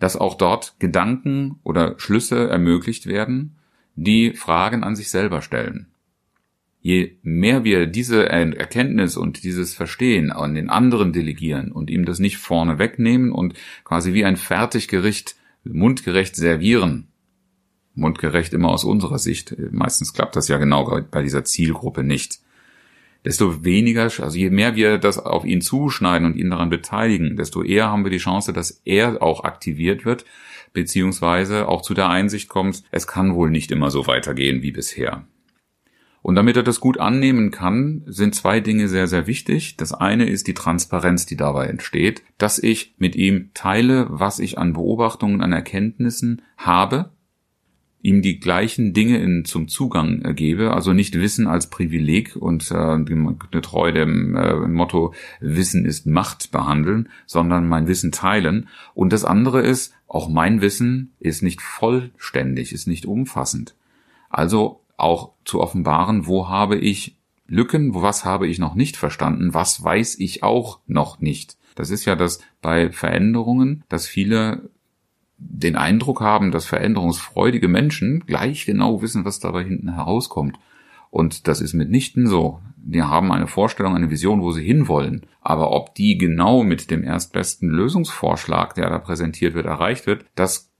dass 0.00 0.16
auch 0.16 0.34
dort 0.34 0.76
Gedanken 0.78 1.60
oder 1.62 1.94
Schlüsse 1.98 2.48
ermöglicht 2.48 3.06
werden, 3.06 3.56
die 3.94 4.32
Fragen 4.32 4.84
an 4.84 4.96
sich 4.96 5.10
selber 5.10 5.42
stellen. 5.42 5.88
Je 6.80 7.16
mehr 7.22 7.62
wir 7.62 7.86
diese 7.86 8.28
Erkenntnis 8.28 9.16
und 9.16 9.44
dieses 9.44 9.72
Verstehen 9.72 10.32
an 10.32 10.54
den 10.54 10.68
anderen 10.68 11.12
delegieren 11.12 11.70
und 11.70 11.90
ihm 11.90 12.04
das 12.04 12.18
nicht 12.18 12.38
vorne 12.38 12.78
wegnehmen 12.80 13.30
und 13.30 13.54
quasi 13.84 14.14
wie 14.14 14.24
ein 14.24 14.36
Fertiggericht 14.36 15.36
mundgerecht 15.62 16.34
servieren, 16.34 17.06
mundgerecht 17.94 18.52
immer 18.52 18.70
aus 18.70 18.82
unserer 18.82 19.20
Sicht, 19.20 19.54
meistens 19.70 20.12
klappt 20.12 20.34
das 20.34 20.48
ja 20.48 20.58
genau 20.58 21.02
bei 21.08 21.22
dieser 21.22 21.44
Zielgruppe 21.44 22.02
nicht, 22.02 22.40
desto 23.24 23.64
weniger, 23.64 24.02
also 24.02 24.36
je 24.36 24.50
mehr 24.50 24.74
wir 24.74 24.98
das 24.98 25.18
auf 25.18 25.44
ihn 25.44 25.60
zuschneiden 25.60 26.26
und 26.26 26.36
ihn 26.36 26.50
daran 26.50 26.70
beteiligen, 26.70 27.36
desto 27.36 27.62
eher 27.62 27.90
haben 27.90 28.04
wir 28.04 28.10
die 28.10 28.18
Chance, 28.18 28.52
dass 28.52 28.82
er 28.84 29.22
auch 29.22 29.44
aktiviert 29.44 30.04
wird, 30.04 30.24
beziehungsweise 30.72 31.68
auch 31.68 31.82
zu 31.82 31.94
der 31.94 32.08
Einsicht 32.08 32.48
kommt, 32.48 32.82
es 32.90 33.06
kann 33.06 33.34
wohl 33.34 33.50
nicht 33.50 33.70
immer 33.70 33.90
so 33.90 34.06
weitergehen 34.06 34.62
wie 34.62 34.72
bisher. 34.72 35.26
Und 36.22 36.36
damit 36.36 36.56
er 36.56 36.62
das 36.62 36.78
gut 36.78 36.98
annehmen 36.98 37.50
kann, 37.50 38.02
sind 38.06 38.36
zwei 38.36 38.60
Dinge 38.60 38.88
sehr, 38.88 39.08
sehr 39.08 39.26
wichtig. 39.26 39.76
Das 39.76 39.92
eine 39.92 40.28
ist 40.28 40.46
die 40.46 40.54
Transparenz, 40.54 41.26
die 41.26 41.36
dabei 41.36 41.66
entsteht, 41.66 42.22
dass 42.38 42.60
ich 42.60 42.94
mit 42.98 43.16
ihm 43.16 43.50
teile, 43.54 44.06
was 44.08 44.38
ich 44.38 44.56
an 44.56 44.72
Beobachtungen, 44.72 45.40
an 45.40 45.52
Erkenntnissen 45.52 46.42
habe, 46.56 47.10
ihm 48.02 48.20
die 48.20 48.40
gleichen 48.40 48.92
Dinge 48.92 49.18
in, 49.18 49.44
zum 49.44 49.68
Zugang 49.68 50.22
äh, 50.24 50.34
gebe, 50.34 50.74
also 50.74 50.92
nicht 50.92 51.18
Wissen 51.18 51.46
als 51.46 51.70
Privileg 51.70 52.36
und 52.36 52.70
äh, 52.70 53.60
treu 53.62 53.92
dem 53.92 54.36
äh, 54.36 54.54
Motto 54.54 55.14
Wissen 55.40 55.84
ist 55.84 56.06
Macht 56.06 56.50
behandeln, 56.50 57.08
sondern 57.26 57.68
mein 57.68 57.86
Wissen 57.86 58.12
teilen. 58.12 58.68
Und 58.94 59.12
das 59.12 59.24
andere 59.24 59.62
ist, 59.62 59.94
auch 60.08 60.28
mein 60.28 60.60
Wissen 60.60 61.12
ist 61.20 61.42
nicht 61.42 61.62
vollständig, 61.62 62.72
ist 62.72 62.86
nicht 62.86 63.06
umfassend. 63.06 63.76
Also 64.28 64.80
auch 64.96 65.32
zu 65.44 65.60
offenbaren, 65.60 66.26
wo 66.26 66.48
habe 66.48 66.76
ich 66.76 67.16
Lücken, 67.46 67.94
was 67.94 68.24
habe 68.24 68.46
ich 68.46 68.58
noch 68.58 68.74
nicht 68.74 68.96
verstanden, 68.96 69.54
was 69.54 69.82
weiß 69.82 70.18
ich 70.18 70.42
auch 70.42 70.80
noch 70.86 71.20
nicht. 71.20 71.56
Das 71.74 71.90
ist 71.90 72.04
ja 72.04 72.16
das 72.16 72.40
bei 72.60 72.90
Veränderungen, 72.90 73.84
dass 73.88 74.06
viele 74.06 74.70
den 75.48 75.76
Eindruck 75.76 76.20
haben, 76.20 76.50
dass 76.50 76.66
veränderungsfreudige 76.66 77.68
Menschen 77.68 78.20
gleich 78.26 78.66
genau 78.66 79.02
wissen, 79.02 79.24
was 79.24 79.40
dabei 79.40 79.64
hinten 79.64 79.94
herauskommt. 79.94 80.58
Und 81.10 81.46
das 81.46 81.60
ist 81.60 81.74
mitnichten 81.74 82.26
so. 82.26 82.60
Die 82.76 83.02
haben 83.02 83.32
eine 83.32 83.46
Vorstellung, 83.46 83.94
eine 83.94 84.10
Vision, 84.10 84.40
wo 84.40 84.50
sie 84.52 84.64
hinwollen. 84.64 85.26
Aber 85.40 85.72
ob 85.72 85.94
die 85.94 86.16
genau 86.16 86.62
mit 86.62 86.90
dem 86.90 87.04
erstbesten 87.04 87.68
Lösungsvorschlag, 87.68 88.74
der 88.74 88.88
da 88.88 88.98
präsentiert 88.98 89.54
wird, 89.54 89.66
erreicht 89.66 90.06
wird, 90.06 90.24
das 90.34 90.72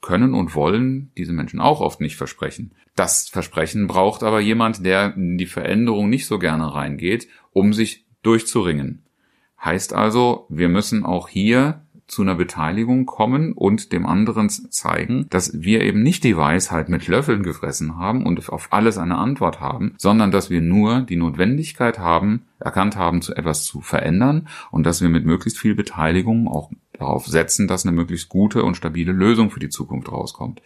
können 0.00 0.34
und 0.34 0.54
wollen 0.54 1.10
diese 1.16 1.32
Menschen 1.32 1.60
auch 1.60 1.80
oft 1.80 2.00
nicht 2.00 2.16
versprechen. 2.16 2.72
Das 2.94 3.28
Versprechen 3.28 3.86
braucht 3.86 4.22
aber 4.22 4.40
jemand, 4.40 4.84
der 4.84 5.14
in 5.16 5.38
die 5.38 5.46
Veränderung 5.46 6.08
nicht 6.08 6.26
so 6.26 6.38
gerne 6.38 6.74
reingeht, 6.74 7.28
um 7.52 7.72
sich 7.72 8.04
durchzuringen. 8.22 9.04
Heißt 9.64 9.92
also, 9.92 10.46
wir 10.50 10.68
müssen 10.68 11.04
auch 11.04 11.28
hier 11.28 11.82
zu 12.08 12.22
einer 12.22 12.34
Beteiligung 12.34 13.06
kommen 13.06 13.52
und 13.52 13.92
dem 13.92 14.06
anderen 14.06 14.48
zeigen, 14.48 15.26
dass 15.30 15.62
wir 15.62 15.82
eben 15.82 16.02
nicht 16.02 16.24
die 16.24 16.36
Weisheit 16.36 16.88
mit 16.88 17.06
Löffeln 17.06 17.42
gefressen 17.42 17.96
haben 17.96 18.26
und 18.26 18.48
auf 18.48 18.68
alles 18.72 18.98
eine 18.98 19.18
Antwort 19.18 19.60
haben, 19.60 19.94
sondern 19.98 20.32
dass 20.32 20.50
wir 20.50 20.62
nur 20.62 21.02
die 21.02 21.16
Notwendigkeit 21.16 21.98
haben, 21.98 22.46
erkannt 22.58 22.96
haben, 22.96 23.22
zu 23.22 23.34
etwas 23.36 23.64
zu 23.64 23.82
verändern 23.82 24.48
und 24.70 24.84
dass 24.84 25.02
wir 25.02 25.10
mit 25.10 25.26
möglichst 25.26 25.58
viel 25.58 25.74
Beteiligung 25.74 26.48
auch 26.48 26.70
darauf 26.94 27.26
setzen, 27.26 27.68
dass 27.68 27.86
eine 27.86 27.94
möglichst 27.94 28.28
gute 28.28 28.64
und 28.64 28.76
stabile 28.76 29.12
Lösung 29.12 29.50
für 29.50 29.60
die 29.60 29.68
Zukunft 29.68 30.10
rauskommt. 30.10 30.62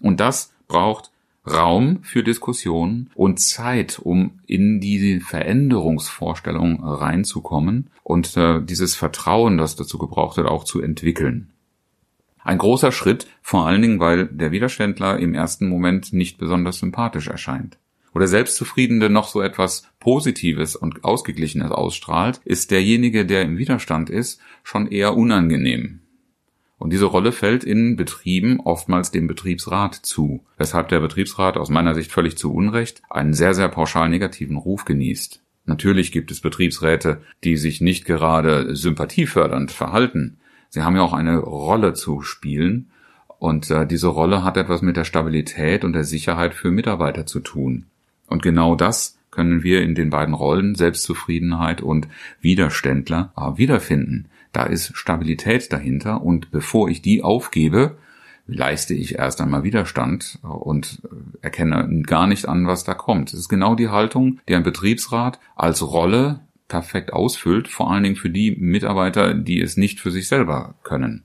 Und 0.00 0.18
das 0.18 0.52
braucht 0.66 1.10
Raum 1.46 2.00
für 2.02 2.22
Diskussionen 2.22 3.10
und 3.14 3.40
Zeit, 3.40 3.98
um 3.98 4.40
in 4.46 4.80
diese 4.80 5.20
Veränderungsvorstellung 5.20 6.82
reinzukommen 6.82 7.90
und 8.02 8.36
äh, 8.36 8.60
dieses 8.62 8.94
Vertrauen, 8.94 9.58
das 9.58 9.76
dazu 9.76 9.98
gebraucht 9.98 10.36
wird, 10.36 10.48
auch 10.48 10.64
zu 10.64 10.80
entwickeln. 10.80 11.50
Ein 12.42 12.58
großer 12.58 12.92
Schritt, 12.92 13.26
vor 13.42 13.66
allen 13.66 13.82
Dingen, 13.82 13.98
weil 13.98 14.26
der 14.26 14.52
Widerständler 14.52 15.18
im 15.18 15.34
ersten 15.34 15.68
Moment 15.68 16.12
nicht 16.12 16.38
besonders 16.38 16.78
sympathisch 16.78 17.26
erscheint. 17.26 17.78
Oder 18.14 18.28
Selbstzufriedene 18.28 19.10
noch 19.10 19.28
so 19.28 19.42
etwas 19.42 19.88
Positives 20.00 20.74
und 20.74 21.04
Ausgeglichenes 21.04 21.70
ausstrahlt, 21.70 22.40
ist 22.44 22.70
derjenige, 22.70 23.26
der 23.26 23.42
im 23.42 23.58
Widerstand 23.58 24.10
ist, 24.10 24.40
schon 24.62 24.86
eher 24.86 25.16
unangenehm. 25.16 26.00
Und 26.78 26.92
diese 26.92 27.06
Rolle 27.06 27.32
fällt 27.32 27.64
in 27.64 27.96
Betrieben 27.96 28.60
oftmals 28.60 29.10
dem 29.10 29.26
Betriebsrat 29.26 29.94
zu, 29.94 30.44
weshalb 30.58 30.88
der 30.88 31.00
Betriebsrat 31.00 31.56
aus 31.56 31.70
meiner 31.70 31.94
Sicht 31.94 32.12
völlig 32.12 32.36
zu 32.36 32.52
Unrecht 32.52 33.02
einen 33.08 33.32
sehr, 33.32 33.54
sehr 33.54 33.68
pauschal 33.68 34.08
negativen 34.08 34.56
Ruf 34.56 34.84
genießt. 34.84 35.42
Natürlich 35.64 36.12
gibt 36.12 36.30
es 36.30 36.40
Betriebsräte, 36.40 37.22
die 37.44 37.56
sich 37.56 37.80
nicht 37.80 38.04
gerade 38.04 38.76
sympathiefördernd 38.76 39.72
verhalten. 39.72 40.38
Sie 40.68 40.82
haben 40.82 40.96
ja 40.96 41.02
auch 41.02 41.14
eine 41.14 41.38
Rolle 41.38 41.94
zu 41.94 42.22
spielen 42.22 42.90
und 43.38 43.70
äh, 43.70 43.86
diese 43.86 44.08
Rolle 44.08 44.44
hat 44.44 44.56
etwas 44.56 44.82
mit 44.82 44.96
der 44.96 45.04
Stabilität 45.04 45.84
und 45.84 45.92
der 45.92 46.04
Sicherheit 46.04 46.54
für 46.54 46.70
Mitarbeiter 46.70 47.26
zu 47.26 47.40
tun. 47.40 47.86
Und 48.26 48.42
genau 48.42 48.74
das 48.74 49.18
können 49.30 49.62
wir 49.62 49.82
in 49.82 49.94
den 49.94 50.10
beiden 50.10 50.34
Rollen 50.34 50.74
Selbstzufriedenheit 50.74 51.80
und 51.80 52.08
Widerständler 52.40 53.32
äh, 53.36 53.58
wiederfinden. 53.58 54.28
Da 54.56 54.62
ist 54.62 54.96
Stabilität 54.96 55.70
dahinter 55.70 56.22
und 56.22 56.50
bevor 56.50 56.88
ich 56.88 57.02
die 57.02 57.22
aufgebe, 57.22 57.98
leiste 58.46 58.94
ich 58.94 59.18
erst 59.18 59.42
einmal 59.42 59.64
Widerstand 59.64 60.38
und 60.42 61.02
erkenne 61.42 62.02
gar 62.04 62.26
nicht 62.26 62.48
an, 62.48 62.66
was 62.66 62.82
da 62.82 62.94
kommt. 62.94 63.34
Das 63.34 63.40
ist 63.40 63.50
genau 63.50 63.74
die 63.74 63.90
Haltung, 63.90 64.40
die 64.48 64.54
ein 64.54 64.62
Betriebsrat 64.62 65.40
als 65.56 65.86
Rolle 65.86 66.40
perfekt 66.68 67.12
ausfüllt, 67.12 67.68
vor 67.68 67.90
allen 67.90 68.02
Dingen 68.02 68.16
für 68.16 68.30
die 68.30 68.52
Mitarbeiter, 68.52 69.34
die 69.34 69.60
es 69.60 69.76
nicht 69.76 70.00
für 70.00 70.10
sich 70.10 70.26
selber 70.26 70.74
können. 70.84 71.24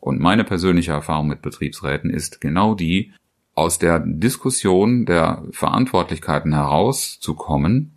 Und 0.00 0.18
meine 0.18 0.42
persönliche 0.42 0.90
Erfahrung 0.90 1.28
mit 1.28 1.40
Betriebsräten 1.40 2.10
ist 2.10 2.40
genau 2.40 2.74
die, 2.74 3.12
aus 3.54 3.78
der 3.78 4.00
Diskussion 4.00 5.06
der 5.06 5.44
Verantwortlichkeiten 5.52 6.52
herauszukommen 6.52 7.92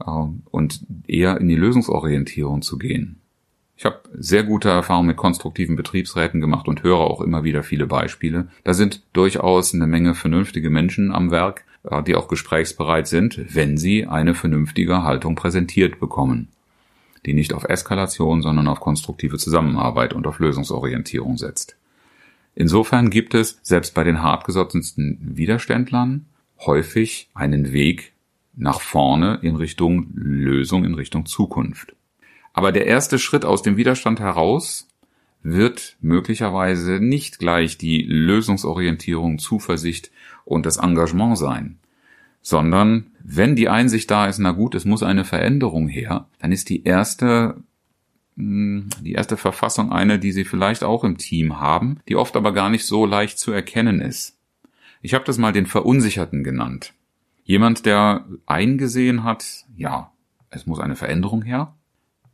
äh, 0.00 0.10
und 0.50 0.86
eher 1.06 1.38
in 1.38 1.48
die 1.48 1.56
Lösungsorientierung 1.56 2.62
zu 2.62 2.78
gehen. 2.78 3.18
Ich 3.82 3.86
habe 3.86 3.98
sehr 4.16 4.44
gute 4.44 4.68
Erfahrungen 4.68 5.08
mit 5.08 5.16
konstruktiven 5.16 5.74
Betriebsräten 5.74 6.40
gemacht 6.40 6.68
und 6.68 6.84
höre 6.84 7.00
auch 7.00 7.20
immer 7.20 7.42
wieder 7.42 7.64
viele 7.64 7.88
Beispiele. 7.88 8.46
Da 8.62 8.74
sind 8.74 9.02
durchaus 9.12 9.74
eine 9.74 9.88
Menge 9.88 10.14
vernünftige 10.14 10.70
Menschen 10.70 11.10
am 11.10 11.32
Werk, 11.32 11.64
äh, 11.90 12.00
die 12.00 12.14
auch 12.14 12.28
gesprächsbereit 12.28 13.08
sind, 13.08 13.40
wenn 13.52 13.76
sie 13.76 14.06
eine 14.06 14.34
vernünftige 14.34 15.02
Haltung 15.02 15.34
präsentiert 15.34 15.98
bekommen, 15.98 16.46
die 17.26 17.34
nicht 17.34 17.52
auf 17.52 17.64
Eskalation, 17.64 18.40
sondern 18.40 18.68
auf 18.68 18.78
konstruktive 18.78 19.36
Zusammenarbeit 19.36 20.12
und 20.12 20.28
auf 20.28 20.38
Lösungsorientierung 20.38 21.36
setzt. 21.36 21.74
Insofern 22.54 23.10
gibt 23.10 23.34
es 23.34 23.58
selbst 23.62 23.96
bei 23.96 24.04
den 24.04 24.22
hartgesottensten 24.22 25.18
Widerständlern 25.20 26.26
häufig 26.60 27.30
einen 27.34 27.72
Weg 27.72 28.12
nach 28.54 28.80
vorne 28.80 29.40
in 29.42 29.56
Richtung 29.56 30.06
Lösung, 30.14 30.84
in 30.84 30.94
Richtung 30.94 31.26
Zukunft. 31.26 31.96
Aber 32.52 32.72
der 32.72 32.86
erste 32.86 33.18
Schritt 33.18 33.44
aus 33.44 33.62
dem 33.62 33.76
Widerstand 33.76 34.20
heraus 34.20 34.88
wird 35.42 35.96
möglicherweise 36.00 37.00
nicht 37.00 37.38
gleich 37.38 37.78
die 37.78 38.02
Lösungsorientierung, 38.02 39.38
Zuversicht 39.38 40.10
und 40.44 40.66
das 40.66 40.76
Engagement 40.76 41.36
sein, 41.38 41.78
sondern 42.40 43.06
wenn 43.22 43.56
die 43.56 43.68
Einsicht 43.68 44.10
da 44.10 44.26
ist, 44.26 44.38
na 44.38 44.52
gut, 44.52 44.74
es 44.74 44.84
muss 44.84 45.02
eine 45.02 45.24
Veränderung 45.24 45.88
her, 45.88 46.28
dann 46.40 46.52
ist 46.52 46.68
die 46.68 46.84
erste 46.84 47.62
hm, 48.36 48.88
die 49.00 49.12
erste 49.12 49.36
Verfassung 49.36 49.92
eine, 49.92 50.18
die 50.18 50.32
Sie 50.32 50.44
vielleicht 50.44 50.84
auch 50.84 51.04
im 51.04 51.18
Team 51.18 51.60
haben, 51.60 52.00
die 52.08 52.16
oft 52.16 52.36
aber 52.36 52.52
gar 52.52 52.70
nicht 52.70 52.86
so 52.86 53.04
leicht 53.04 53.38
zu 53.38 53.52
erkennen 53.52 54.00
ist. 54.00 54.38
Ich 55.02 55.14
habe 55.14 55.24
das 55.24 55.38
mal 55.38 55.52
den 55.52 55.66
Verunsicherten 55.66 56.44
genannt. 56.44 56.94
Jemand, 57.44 57.86
der 57.86 58.24
eingesehen 58.46 59.24
hat, 59.24 59.64
ja, 59.76 60.12
es 60.50 60.66
muss 60.66 60.78
eine 60.78 60.96
Veränderung 60.96 61.42
her, 61.42 61.74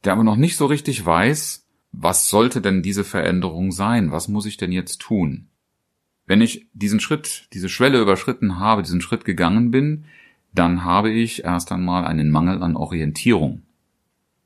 der 0.08 0.14
aber 0.14 0.24
noch 0.24 0.36
nicht 0.36 0.56
so 0.56 0.64
richtig 0.64 1.04
weiß, 1.04 1.68
was 1.92 2.30
sollte 2.30 2.62
denn 2.62 2.80
diese 2.82 3.04
Veränderung 3.04 3.72
sein? 3.72 4.10
Was 4.10 4.26
muss 4.26 4.46
ich 4.46 4.56
denn 4.56 4.72
jetzt 4.72 5.02
tun? 5.02 5.48
Wenn 6.24 6.40
ich 6.40 6.66
diesen 6.72 6.98
Schritt, 6.98 7.46
diese 7.52 7.68
Schwelle 7.68 8.00
überschritten 8.00 8.58
habe, 8.58 8.80
diesen 8.80 9.02
Schritt 9.02 9.26
gegangen 9.26 9.70
bin, 9.70 10.06
dann 10.54 10.82
habe 10.82 11.10
ich 11.10 11.44
erst 11.44 11.72
einmal 11.72 12.06
einen 12.06 12.30
Mangel 12.30 12.62
an 12.62 12.74
Orientierung. 12.74 13.64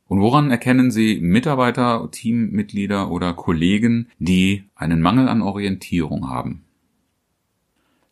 Und 0.08 0.20
woran 0.20 0.50
erkennen 0.50 0.90
Sie 0.90 1.20
Mitarbeiter, 1.20 2.08
Teammitglieder 2.10 3.08
oder 3.12 3.32
Kollegen, 3.32 4.08
die 4.18 4.64
einen 4.74 5.00
Mangel 5.00 5.28
an 5.28 5.42
Orientierung 5.42 6.28
haben? 6.28 6.64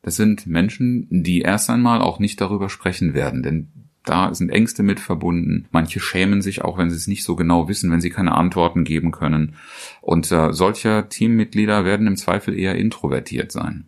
Das 0.02 0.14
sind 0.14 0.46
Menschen, 0.46 1.08
die 1.10 1.40
erst 1.40 1.68
einmal 1.68 2.00
auch 2.00 2.20
nicht 2.20 2.40
darüber 2.40 2.68
sprechen 2.68 3.12
werden, 3.12 3.42
denn 3.42 3.72
da 4.04 4.34
sind 4.34 4.50
Ängste 4.50 4.82
mit 4.82 4.98
verbunden. 4.98 5.66
Manche 5.72 6.00
schämen 6.00 6.42
sich 6.42 6.62
auch, 6.62 6.78
wenn 6.78 6.90
sie 6.90 6.96
es 6.96 7.06
nicht 7.06 7.22
so 7.22 7.36
genau 7.36 7.68
wissen, 7.68 7.90
wenn 7.90 8.00
sie 8.00 8.10
keine 8.10 8.34
Antworten 8.34 8.84
geben 8.84 9.10
können. 9.10 9.56
Und 10.00 10.30
äh, 10.32 10.52
solche 10.52 11.06
Teammitglieder 11.08 11.84
werden 11.84 12.06
im 12.06 12.16
Zweifel 12.16 12.58
eher 12.58 12.76
introvertiert 12.76 13.52
sein. 13.52 13.86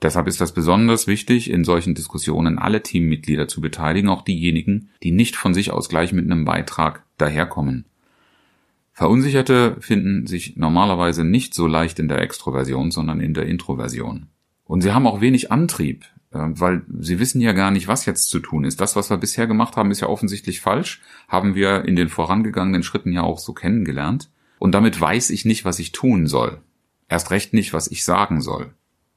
Deshalb 0.00 0.26
ist 0.26 0.40
das 0.40 0.52
besonders 0.52 1.06
wichtig, 1.06 1.48
in 1.48 1.64
solchen 1.64 1.94
Diskussionen 1.94 2.58
alle 2.58 2.82
Teammitglieder 2.82 3.46
zu 3.46 3.60
beteiligen, 3.60 4.08
auch 4.08 4.22
diejenigen, 4.22 4.90
die 5.02 5.12
nicht 5.12 5.36
von 5.36 5.54
sich 5.54 5.70
aus 5.70 5.88
gleich 5.88 6.12
mit 6.12 6.24
einem 6.24 6.44
Beitrag 6.44 7.04
daherkommen. 7.18 7.84
Verunsicherte 8.92 9.76
finden 9.80 10.26
sich 10.26 10.56
normalerweise 10.56 11.24
nicht 11.24 11.54
so 11.54 11.66
leicht 11.66 11.98
in 11.98 12.08
der 12.08 12.20
Extroversion, 12.20 12.90
sondern 12.90 13.20
in 13.20 13.32
der 13.32 13.46
Introversion. 13.46 14.26
Und 14.64 14.80
sie 14.80 14.92
haben 14.92 15.06
auch 15.06 15.20
wenig 15.20 15.52
Antrieb, 15.52 16.04
weil 16.32 16.82
sie 16.98 17.18
wissen 17.18 17.40
ja 17.40 17.52
gar 17.52 17.70
nicht, 17.70 17.88
was 17.88 18.06
jetzt 18.06 18.30
zu 18.30 18.40
tun 18.40 18.64
ist. 18.64 18.80
Das, 18.80 18.96
was 18.96 19.10
wir 19.10 19.18
bisher 19.18 19.46
gemacht 19.46 19.76
haben, 19.76 19.90
ist 19.90 20.00
ja 20.00 20.08
offensichtlich 20.08 20.60
falsch, 20.60 21.00
haben 21.28 21.54
wir 21.54 21.84
in 21.84 21.96
den 21.96 22.08
vorangegangenen 22.08 22.82
Schritten 22.82 23.12
ja 23.12 23.22
auch 23.22 23.38
so 23.38 23.52
kennengelernt. 23.52 24.30
Und 24.58 24.72
damit 24.72 25.00
weiß 25.00 25.30
ich 25.30 25.44
nicht, 25.44 25.64
was 25.64 25.78
ich 25.78 25.92
tun 25.92 26.26
soll. 26.26 26.60
Erst 27.08 27.30
recht 27.30 27.52
nicht, 27.52 27.72
was 27.72 27.90
ich 27.90 28.04
sagen 28.04 28.40
soll. 28.40 28.72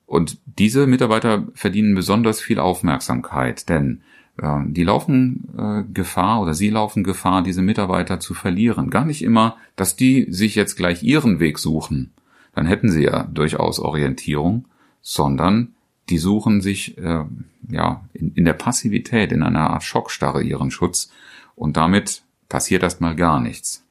Und 0.05 0.37
diese 0.45 0.87
Mitarbeiter 0.87 1.47
verdienen 1.53 1.95
besonders 1.95 2.41
viel 2.41 2.59
Aufmerksamkeit, 2.59 3.69
denn 3.69 4.01
äh, 4.37 4.59
die 4.65 4.83
laufen 4.83 5.47
äh, 5.57 5.83
Gefahr 5.93 6.41
oder 6.41 6.53
sie 6.53 6.69
laufen 6.69 7.03
Gefahr, 7.03 7.43
diese 7.43 7.61
Mitarbeiter 7.61 8.19
zu 8.19 8.33
verlieren. 8.33 8.89
Gar 8.89 9.05
nicht 9.05 9.23
immer, 9.23 9.57
dass 9.75 9.95
die 9.95 10.27
sich 10.31 10.55
jetzt 10.55 10.75
gleich 10.75 11.03
ihren 11.03 11.39
Weg 11.39 11.59
suchen. 11.59 12.11
Dann 12.53 12.65
hätten 12.65 12.89
sie 12.89 13.03
ja 13.03 13.23
durchaus 13.23 13.79
Orientierung, 13.79 14.65
sondern 15.01 15.74
die 16.09 16.17
suchen 16.17 16.61
sich 16.61 16.97
äh, 16.97 17.25
ja 17.69 18.05
in, 18.13 18.33
in 18.33 18.45
der 18.45 18.53
Passivität, 18.53 19.31
in 19.31 19.43
einer 19.43 19.69
Art 19.71 19.83
Schockstarre 19.83 20.43
ihren 20.43 20.71
Schutz 20.71 21.11
und 21.55 21.77
damit 21.77 22.23
passiert 22.49 22.83
erstmal 22.83 23.15
gar 23.15 23.39
nichts. 23.39 23.83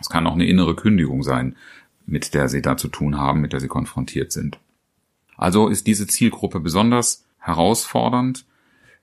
Es 0.00 0.08
kann 0.08 0.26
auch 0.26 0.34
eine 0.34 0.46
innere 0.46 0.76
Kündigung 0.76 1.22
sein, 1.22 1.56
mit 2.06 2.34
der 2.34 2.48
sie 2.48 2.62
da 2.62 2.76
zu 2.76 2.88
tun 2.88 3.18
haben, 3.18 3.40
mit 3.40 3.52
der 3.52 3.60
sie 3.60 3.68
konfrontiert 3.68 4.30
sind. 4.32 4.58
Also 5.36 5.68
ist 5.68 5.86
diese 5.86 6.06
Zielgruppe 6.06 6.60
besonders 6.60 7.24
herausfordernd, 7.38 8.44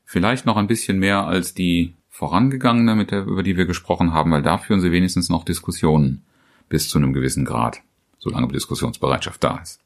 vielleicht 0.06 0.46
noch 0.46 0.58
ein 0.58 0.68
bisschen 0.68 1.00
mehr 1.00 1.26
als 1.26 1.54
die 1.54 1.94
vorangegangene, 2.10 2.96
mit 2.96 3.12
der, 3.12 3.26
über 3.26 3.44
die 3.44 3.58
wir 3.58 3.66
gesprochen 3.66 4.14
haben, 4.14 4.32
weil 4.32 4.42
da 4.42 4.58
führen 4.58 4.82
sie 4.82 4.92
wenigstens 4.92 5.30
noch 5.30 5.44
Diskussionen 5.44 6.24
bis 6.70 6.90
zu 6.90 6.98
einem 6.98 7.14
gewissen 7.14 7.46
Grad, 7.46 7.82
solange 8.20 8.48
Diskussionsbereitschaft 8.48 9.44
da 9.44 9.58
ist. 9.58 9.80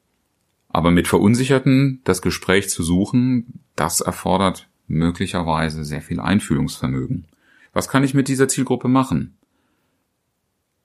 Aber 0.69 0.91
mit 0.91 1.07
Verunsicherten 1.07 2.01
das 2.03 2.21
Gespräch 2.21 2.69
zu 2.69 2.83
suchen, 2.83 3.61
das 3.75 4.01
erfordert 4.01 4.67
möglicherweise 4.87 5.83
sehr 5.83 6.01
viel 6.01 6.19
Einfühlungsvermögen. 6.19 7.25
Was 7.73 7.89
kann 7.89 8.03
ich 8.03 8.13
mit 8.13 8.27
dieser 8.27 8.47
Zielgruppe 8.47 8.87
machen? 8.87 9.37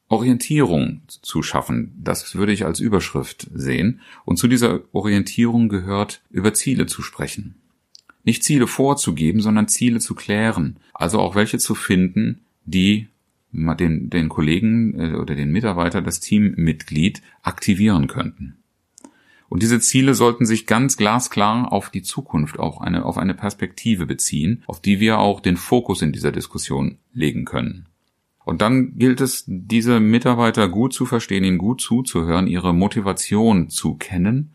Orientierung 0.08 1.00
zu 1.08 1.42
schaffen. 1.42 1.92
Das 1.96 2.34
würde 2.34 2.52
ich 2.52 2.66
als 2.66 2.80
Überschrift 2.80 3.48
sehen. 3.54 4.00
Und 4.26 4.36
zu 4.36 4.46
dieser 4.46 4.80
Orientierung 4.92 5.70
gehört, 5.70 6.22
über 6.30 6.52
Ziele 6.52 6.86
zu 6.86 7.00
sprechen. 7.00 7.54
Nicht 8.24 8.44
Ziele 8.44 8.66
vorzugeben, 8.66 9.40
sondern 9.40 9.68
Ziele 9.68 10.00
zu 10.00 10.14
klären. 10.14 10.76
Also 10.92 11.18
auch 11.18 11.34
welche 11.34 11.58
zu 11.58 11.74
finden, 11.74 12.40
die 12.64 13.08
den, 13.52 14.10
den 14.10 14.28
Kollegen 14.28 14.98
äh, 14.98 15.14
oder 15.16 15.34
den 15.34 15.50
Mitarbeiter, 15.50 16.02
das 16.02 16.20
Teammitglied 16.20 17.22
aktivieren 17.42 18.06
könnten. 18.06 18.56
Und 19.52 19.62
diese 19.62 19.80
Ziele 19.80 20.14
sollten 20.14 20.46
sich 20.46 20.66
ganz 20.66 20.96
glasklar 20.96 21.70
auf 21.74 21.90
die 21.90 22.00
Zukunft, 22.00 22.58
auch 22.58 22.80
eine, 22.80 23.04
auf 23.04 23.18
eine 23.18 23.34
Perspektive 23.34 24.06
beziehen, 24.06 24.62
auf 24.66 24.80
die 24.80 24.98
wir 24.98 25.18
auch 25.18 25.40
den 25.40 25.58
Fokus 25.58 26.00
in 26.00 26.10
dieser 26.10 26.32
Diskussion 26.32 26.96
legen 27.12 27.44
können. 27.44 27.84
Und 28.46 28.62
dann 28.62 28.96
gilt 28.96 29.20
es, 29.20 29.44
diese 29.46 30.00
Mitarbeiter 30.00 30.70
gut 30.70 30.94
zu 30.94 31.04
verstehen, 31.04 31.44
ihnen 31.44 31.58
gut 31.58 31.82
zuzuhören, 31.82 32.46
ihre 32.46 32.72
Motivation 32.72 33.68
zu 33.68 33.96
kennen. 33.96 34.54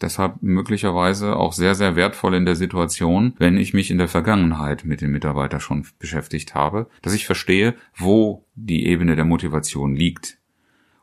Deshalb 0.00 0.42
möglicherweise 0.42 1.36
auch 1.36 1.52
sehr, 1.52 1.74
sehr 1.74 1.94
wertvoll 1.94 2.32
in 2.34 2.46
der 2.46 2.56
Situation, 2.56 3.34
wenn 3.36 3.58
ich 3.58 3.74
mich 3.74 3.90
in 3.90 3.98
der 3.98 4.08
Vergangenheit 4.08 4.86
mit 4.86 5.02
dem 5.02 5.10
Mitarbeiter 5.10 5.60
schon 5.60 5.86
beschäftigt 5.98 6.54
habe, 6.54 6.88
dass 7.02 7.12
ich 7.12 7.26
verstehe, 7.26 7.74
wo 7.94 8.46
die 8.54 8.86
Ebene 8.86 9.16
der 9.16 9.26
Motivation 9.26 9.94
liegt, 9.94 10.38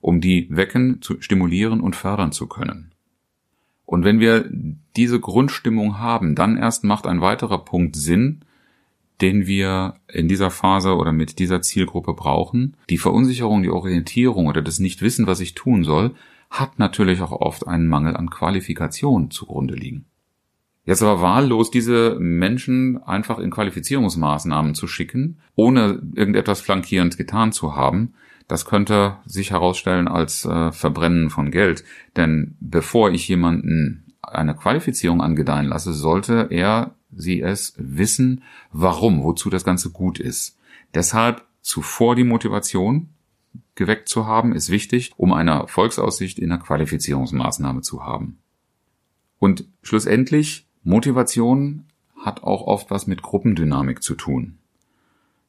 um 0.02 0.22
die 0.22 0.48
wecken, 0.50 1.04
zu 1.04 1.22
stimulieren 1.22 1.82
und 1.82 1.96
fördern 1.96 2.32
zu 2.32 2.48
können. 2.48 2.94
Und 3.88 4.04
wenn 4.04 4.20
wir 4.20 4.50
diese 4.98 5.22
Grundstimmung 5.22 5.98
haben, 5.98 6.36
dann 6.36 6.58
erst 6.58 6.84
macht 6.84 7.08
ein 7.08 7.22
weiterer 7.22 7.64
Punkt 7.64 7.96
Sinn, 7.96 8.42
den 9.22 9.48
wir 9.48 9.94
in 10.12 10.28
dieser 10.28 10.52
Phase 10.52 10.98
oder 10.98 11.14
mit 11.14 11.40
dieser 11.40 11.62
Zielgruppe 11.62 12.14
brauchen. 12.14 12.76
Die 12.90 12.98
Verunsicherung, 12.98 13.64
die 13.64 13.70
Orientierung 13.70 14.48
oder 14.48 14.62
das 14.62 14.80
Nichtwissen, 14.80 15.26
was 15.26 15.40
ich 15.40 15.56
tun 15.56 15.86
soll, 15.86 16.14
hat 16.50 16.80
natürlich 16.80 17.22
auch 17.22 17.32
oft 17.32 17.66
einen 17.66 17.88
Mangel 17.88 18.18
an 18.18 18.30
Qualifikation 18.30 19.32
zugrunde 19.32 19.76
liegen. 19.76 20.04
Jetzt 20.84 21.02
aber 21.02 21.22
wahllos 21.22 21.72
diese 21.72 22.18
Menschen 22.20 23.02
einfach 23.02 23.40
in 23.40 23.52
Qualifizierungsmaßnahmen 23.52 24.76
zu 24.76 24.88
schicken, 24.88 25.38
ohne 25.56 26.02
irgendetwas 26.14 26.60
flankierend 26.60 27.18
getan 27.18 27.54
zu 27.54 27.78
haben, 27.78 28.16
das 28.48 28.66
könnte 28.66 29.18
sich 29.26 29.52
herausstellen 29.52 30.08
als 30.08 30.46
äh, 30.46 30.72
Verbrennen 30.72 31.30
von 31.30 31.52
Geld. 31.52 31.84
Denn 32.16 32.56
bevor 32.60 33.12
ich 33.12 33.28
jemanden 33.28 34.14
eine 34.22 34.56
Qualifizierung 34.56 35.22
angedeihen 35.22 35.68
lasse, 35.68 35.94
sollte 35.94 36.48
er 36.50 36.96
sie 37.12 37.42
es 37.42 37.74
wissen, 37.78 38.44
warum, 38.72 39.24
wozu 39.24 39.50
das 39.50 39.64
Ganze 39.64 39.92
gut 39.92 40.20
ist. 40.20 40.58
Deshalb 40.94 41.46
zuvor 41.62 42.16
die 42.16 42.24
Motivation 42.24 43.10
geweckt 43.76 44.10
zu 44.10 44.26
haben, 44.26 44.54
ist 44.54 44.70
wichtig, 44.70 45.12
um 45.18 45.34
eine 45.34 45.52
Erfolgsaussicht 45.52 46.40
in 46.40 46.50
der 46.50 46.58
Qualifizierungsmaßnahme 46.58 47.82
zu 47.82 48.04
haben. 48.04 48.40
Und 49.40 49.66
schlussendlich, 49.84 50.68
Motivation 50.84 51.86
hat 52.20 52.44
auch 52.44 52.64
oft 52.64 52.90
was 52.90 53.08
mit 53.08 53.22
Gruppendynamik 53.22 54.02
zu 54.02 54.16
tun. 54.16 54.58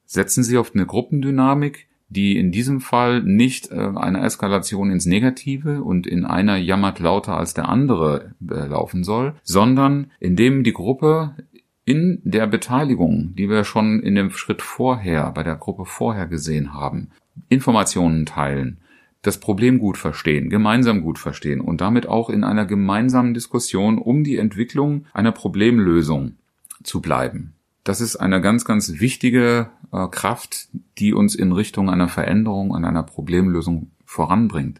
Setzen 0.04 0.42
Sie 0.42 0.58
auf 0.58 0.74
eine 0.74 0.86
Gruppendynamik, 0.86 1.87
die 2.08 2.38
in 2.38 2.50
diesem 2.52 2.80
Fall 2.80 3.22
nicht 3.22 3.70
äh, 3.70 3.92
eine 3.94 4.22
Eskalation 4.22 4.90
ins 4.90 5.06
Negative 5.06 5.82
und 5.82 6.06
in 6.06 6.24
einer 6.24 6.56
jammert 6.56 7.00
lauter 7.00 7.36
als 7.36 7.54
der 7.54 7.68
andere 7.68 8.34
äh, 8.48 8.66
laufen 8.66 9.04
soll, 9.04 9.34
sondern 9.42 10.10
indem 10.18 10.64
die 10.64 10.72
Gruppe 10.72 11.34
in 11.84 12.20
der 12.24 12.46
Beteiligung, 12.46 13.34
die 13.36 13.48
wir 13.48 13.64
schon 13.64 14.00
in 14.00 14.14
dem 14.14 14.30
Schritt 14.30 14.62
vorher, 14.62 15.30
bei 15.32 15.42
der 15.42 15.56
Gruppe 15.56 15.84
vorher 15.84 16.26
gesehen 16.26 16.74
haben, 16.74 17.10
Informationen 17.48 18.26
teilen, 18.26 18.78
das 19.22 19.38
Problem 19.38 19.78
gut 19.78 19.96
verstehen, 19.96 20.48
gemeinsam 20.48 21.02
gut 21.02 21.18
verstehen 21.18 21.60
und 21.60 21.80
damit 21.80 22.06
auch 22.06 22.30
in 22.30 22.44
einer 22.44 22.66
gemeinsamen 22.66 23.34
Diskussion 23.34 23.98
um 23.98 24.24
die 24.24 24.36
Entwicklung 24.36 25.06
einer 25.12 25.32
Problemlösung 25.32 26.36
zu 26.82 27.00
bleiben. 27.00 27.54
Das 27.88 28.02
ist 28.02 28.16
eine 28.16 28.42
ganz, 28.42 28.66
ganz 28.66 29.00
wichtige 29.00 29.70
äh, 29.92 30.08
Kraft, 30.08 30.68
die 30.98 31.14
uns 31.14 31.34
in 31.34 31.52
Richtung 31.52 31.88
einer 31.88 32.08
Veränderung, 32.08 32.74
an 32.74 32.84
einer 32.84 33.02
Problemlösung 33.02 33.92
voranbringt. 34.04 34.78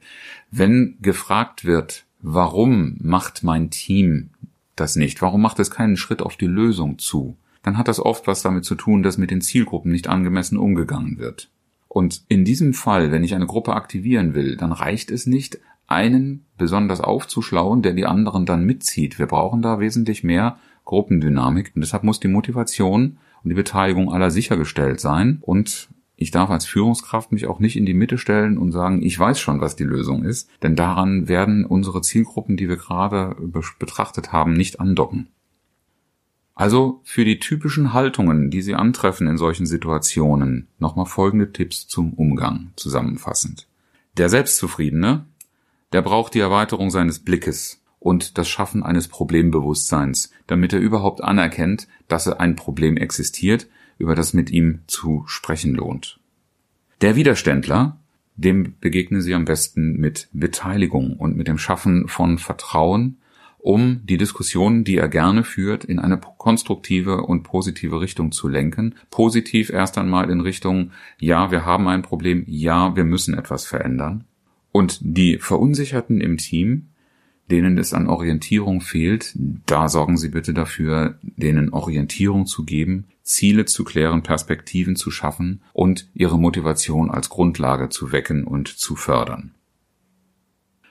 Wenn 0.50 0.98
gefragt 1.00 1.64
wird, 1.64 2.04
warum 2.20 2.98
macht 3.00 3.42
mein 3.42 3.70
Team 3.70 4.28
das 4.76 4.96
nicht? 4.96 5.22
Warum 5.22 5.40
macht 5.40 5.58
es 5.58 5.70
keinen 5.70 5.96
Schritt 5.96 6.20
auf 6.20 6.36
die 6.36 6.46
Lösung 6.46 6.98
zu? 6.98 7.38
Dann 7.62 7.78
hat 7.78 7.88
das 7.88 7.98
oft 7.98 8.26
was 8.26 8.42
damit 8.42 8.66
zu 8.66 8.74
tun, 8.74 9.02
dass 9.02 9.16
mit 9.16 9.30
den 9.30 9.40
Zielgruppen 9.40 9.90
nicht 9.90 10.08
angemessen 10.08 10.58
umgegangen 10.58 11.16
wird. 11.16 11.48
Und 11.88 12.24
in 12.28 12.44
diesem 12.44 12.74
Fall, 12.74 13.10
wenn 13.10 13.24
ich 13.24 13.34
eine 13.34 13.46
Gruppe 13.46 13.72
aktivieren 13.72 14.34
will, 14.34 14.58
dann 14.58 14.70
reicht 14.72 15.10
es 15.10 15.24
nicht, 15.24 15.58
einen 15.86 16.44
besonders 16.58 17.00
aufzuschlauen, 17.00 17.80
der 17.80 17.94
die 17.94 18.04
anderen 18.04 18.44
dann 18.44 18.66
mitzieht. 18.66 19.18
Wir 19.18 19.24
brauchen 19.24 19.62
da 19.62 19.80
wesentlich 19.80 20.22
mehr 20.24 20.58
Gruppendynamik 20.88 21.72
und 21.74 21.82
deshalb 21.82 22.02
muss 22.02 22.18
die 22.18 22.28
Motivation 22.28 23.18
und 23.44 23.50
die 23.50 23.54
Beteiligung 23.54 24.10
aller 24.10 24.30
sichergestellt 24.30 25.00
sein 25.00 25.38
und 25.42 25.90
ich 26.16 26.30
darf 26.30 26.48
als 26.48 26.64
Führungskraft 26.64 27.30
mich 27.30 27.46
auch 27.46 27.60
nicht 27.60 27.76
in 27.76 27.84
die 27.84 27.94
Mitte 27.94 28.16
stellen 28.16 28.56
und 28.56 28.72
sagen, 28.72 29.02
ich 29.02 29.16
weiß 29.16 29.38
schon, 29.38 29.60
was 29.60 29.76
die 29.76 29.84
Lösung 29.84 30.24
ist, 30.24 30.48
denn 30.62 30.76
daran 30.76 31.28
werden 31.28 31.66
unsere 31.66 32.00
Zielgruppen, 32.00 32.56
die 32.56 32.70
wir 32.70 32.76
gerade 32.76 33.36
betrachtet 33.78 34.32
haben, 34.32 34.54
nicht 34.54 34.80
andocken. 34.80 35.28
Also 36.54 37.02
für 37.04 37.24
die 37.26 37.38
typischen 37.38 37.92
Haltungen, 37.92 38.50
die 38.50 38.62
Sie 38.62 38.74
antreffen 38.74 39.28
in 39.28 39.36
solchen 39.36 39.66
Situationen, 39.66 40.68
nochmal 40.78 41.06
folgende 41.06 41.52
Tipps 41.52 41.86
zum 41.86 42.14
Umgang 42.14 42.72
zusammenfassend. 42.76 43.68
Der 44.16 44.30
Selbstzufriedene, 44.30 45.26
der 45.92 46.02
braucht 46.02 46.34
die 46.34 46.40
Erweiterung 46.40 46.90
seines 46.90 47.20
Blickes 47.20 47.80
und 48.00 48.38
das 48.38 48.48
Schaffen 48.48 48.82
eines 48.82 49.08
Problembewusstseins, 49.08 50.30
damit 50.46 50.72
er 50.72 50.80
überhaupt 50.80 51.22
anerkennt, 51.22 51.88
dass 52.06 52.28
ein 52.28 52.56
Problem 52.56 52.96
existiert, 52.96 53.66
über 53.98 54.14
das 54.14 54.32
mit 54.32 54.50
ihm 54.50 54.80
zu 54.86 55.24
sprechen 55.26 55.74
lohnt. 55.74 56.20
Der 57.00 57.16
Widerständler, 57.16 57.98
dem 58.36 58.74
begegnen 58.80 59.20
Sie 59.20 59.34
am 59.34 59.44
besten 59.44 59.98
mit 59.98 60.28
Beteiligung 60.32 61.16
und 61.16 61.36
mit 61.36 61.48
dem 61.48 61.58
Schaffen 61.58 62.08
von 62.08 62.38
Vertrauen, 62.38 63.18
um 63.58 64.00
die 64.04 64.16
Diskussion, 64.16 64.84
die 64.84 64.96
er 64.96 65.08
gerne 65.08 65.42
führt, 65.42 65.84
in 65.84 65.98
eine 65.98 66.18
konstruktive 66.18 67.22
und 67.22 67.42
positive 67.42 68.00
Richtung 68.00 68.30
zu 68.30 68.46
lenken. 68.46 68.94
Positiv 69.10 69.70
erst 69.70 69.98
einmal 69.98 70.30
in 70.30 70.40
Richtung, 70.40 70.92
ja, 71.18 71.50
wir 71.50 71.64
haben 71.64 71.88
ein 71.88 72.02
Problem, 72.02 72.44
ja, 72.46 72.94
wir 72.94 73.04
müssen 73.04 73.34
etwas 73.36 73.66
verändern. 73.66 74.24
Und 74.70 75.00
die 75.02 75.38
Verunsicherten 75.38 76.20
im 76.20 76.36
Team, 76.36 76.90
denen 77.50 77.78
es 77.78 77.94
an 77.94 78.08
Orientierung 78.08 78.80
fehlt, 78.80 79.34
da 79.66 79.88
sorgen 79.88 80.16
Sie 80.16 80.28
bitte 80.28 80.54
dafür, 80.54 81.18
denen 81.22 81.72
Orientierung 81.72 82.46
zu 82.46 82.64
geben, 82.64 83.06
Ziele 83.22 83.64
zu 83.64 83.84
klären, 83.84 84.22
Perspektiven 84.22 84.96
zu 84.96 85.10
schaffen 85.10 85.62
und 85.72 86.08
ihre 86.14 86.38
Motivation 86.38 87.10
als 87.10 87.28
Grundlage 87.28 87.88
zu 87.88 88.12
wecken 88.12 88.44
und 88.44 88.68
zu 88.68 88.96
fördern. 88.96 89.54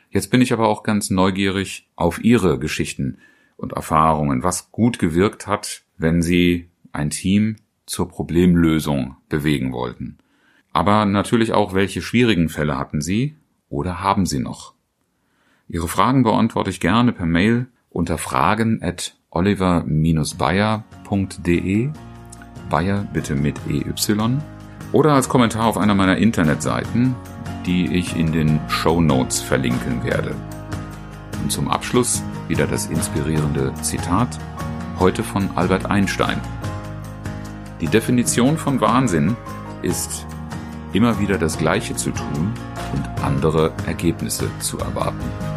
Jetzt 0.10 0.32
bin 0.32 0.41
ich 0.41 0.54
aber 0.54 0.67
auch 0.67 0.84
ganz 0.84 1.10
neugierig 1.10 1.89
auf 1.96 2.24
Ihre 2.24 2.60
Geschichten 2.60 3.17
und 3.58 3.74
Erfahrungen, 3.74 4.43
was 4.43 4.72
gut 4.72 5.00
gewirkt 5.00 5.48
hat, 5.48 5.84
wenn 5.98 6.22
Sie 6.22 6.70
ein 6.91 7.10
Team 7.10 7.58
zur 7.86 8.08
Problemlösung 8.08 9.17
bewegen 9.30 9.74
wollten. 9.74 10.17
Aber 10.72 11.06
natürlich 11.06 11.54
auch, 11.54 11.74
welche 11.74 12.02
schwierigen 12.02 12.50
Fälle 12.50 12.78
hatten 12.78 13.02
Sie 13.02 13.36
oder 13.70 14.02
haben 14.02 14.26
Sie 14.26 14.39
noch? 14.39 14.77
Ihre 15.69 15.88
Fragen 15.88 16.23
beantworte 16.23 16.69
ich 16.69 16.80
gerne 16.80 17.13
per 17.13 17.25
Mail 17.25 17.67
unter 17.89 18.17
fragen 18.17 18.82
at 18.82 19.17
oliver-bayer.de 19.32 21.89
Bayer 22.69 23.08
bitte 23.13 23.36
mit 23.36 23.58
EY 23.69 23.86
oder 24.91 25.13
als 25.13 25.30
Kommentar 25.30 25.67
auf 25.67 25.77
einer 25.77 25.95
meiner 25.95 26.17
Internetseiten 26.17 27.15
die 27.67 27.97
ich 27.97 28.15
in 28.15 28.32
den 28.32 28.60
Show 28.69 29.01
Notes 29.01 29.41
verlinken 29.41 30.03
werde. 30.03 30.34
Und 31.43 31.51
zum 31.51 31.67
Abschluss 31.67 32.23
wieder 32.47 32.65
das 32.65 32.88
inspirierende 32.88 33.73
Zitat, 33.82 34.39
heute 34.99 35.21
von 35.21 35.49
Albert 35.56 35.86
Einstein. 35.86 36.39
Die 37.82 37.88
Definition 37.88 38.58
von 38.58 38.82
Wahnsinn 38.82 39.36
ist, 39.82 40.25
immer 40.93 41.19
wieder 41.19 41.38
das 41.38 41.58
Gleiche 41.58 41.95
zu 41.95 42.12
tun 42.12 42.53
und 42.93 43.23
andere 43.23 43.73
Ergebnisse 43.86 44.49
zu 44.60 44.80
erwarten. 44.80 45.57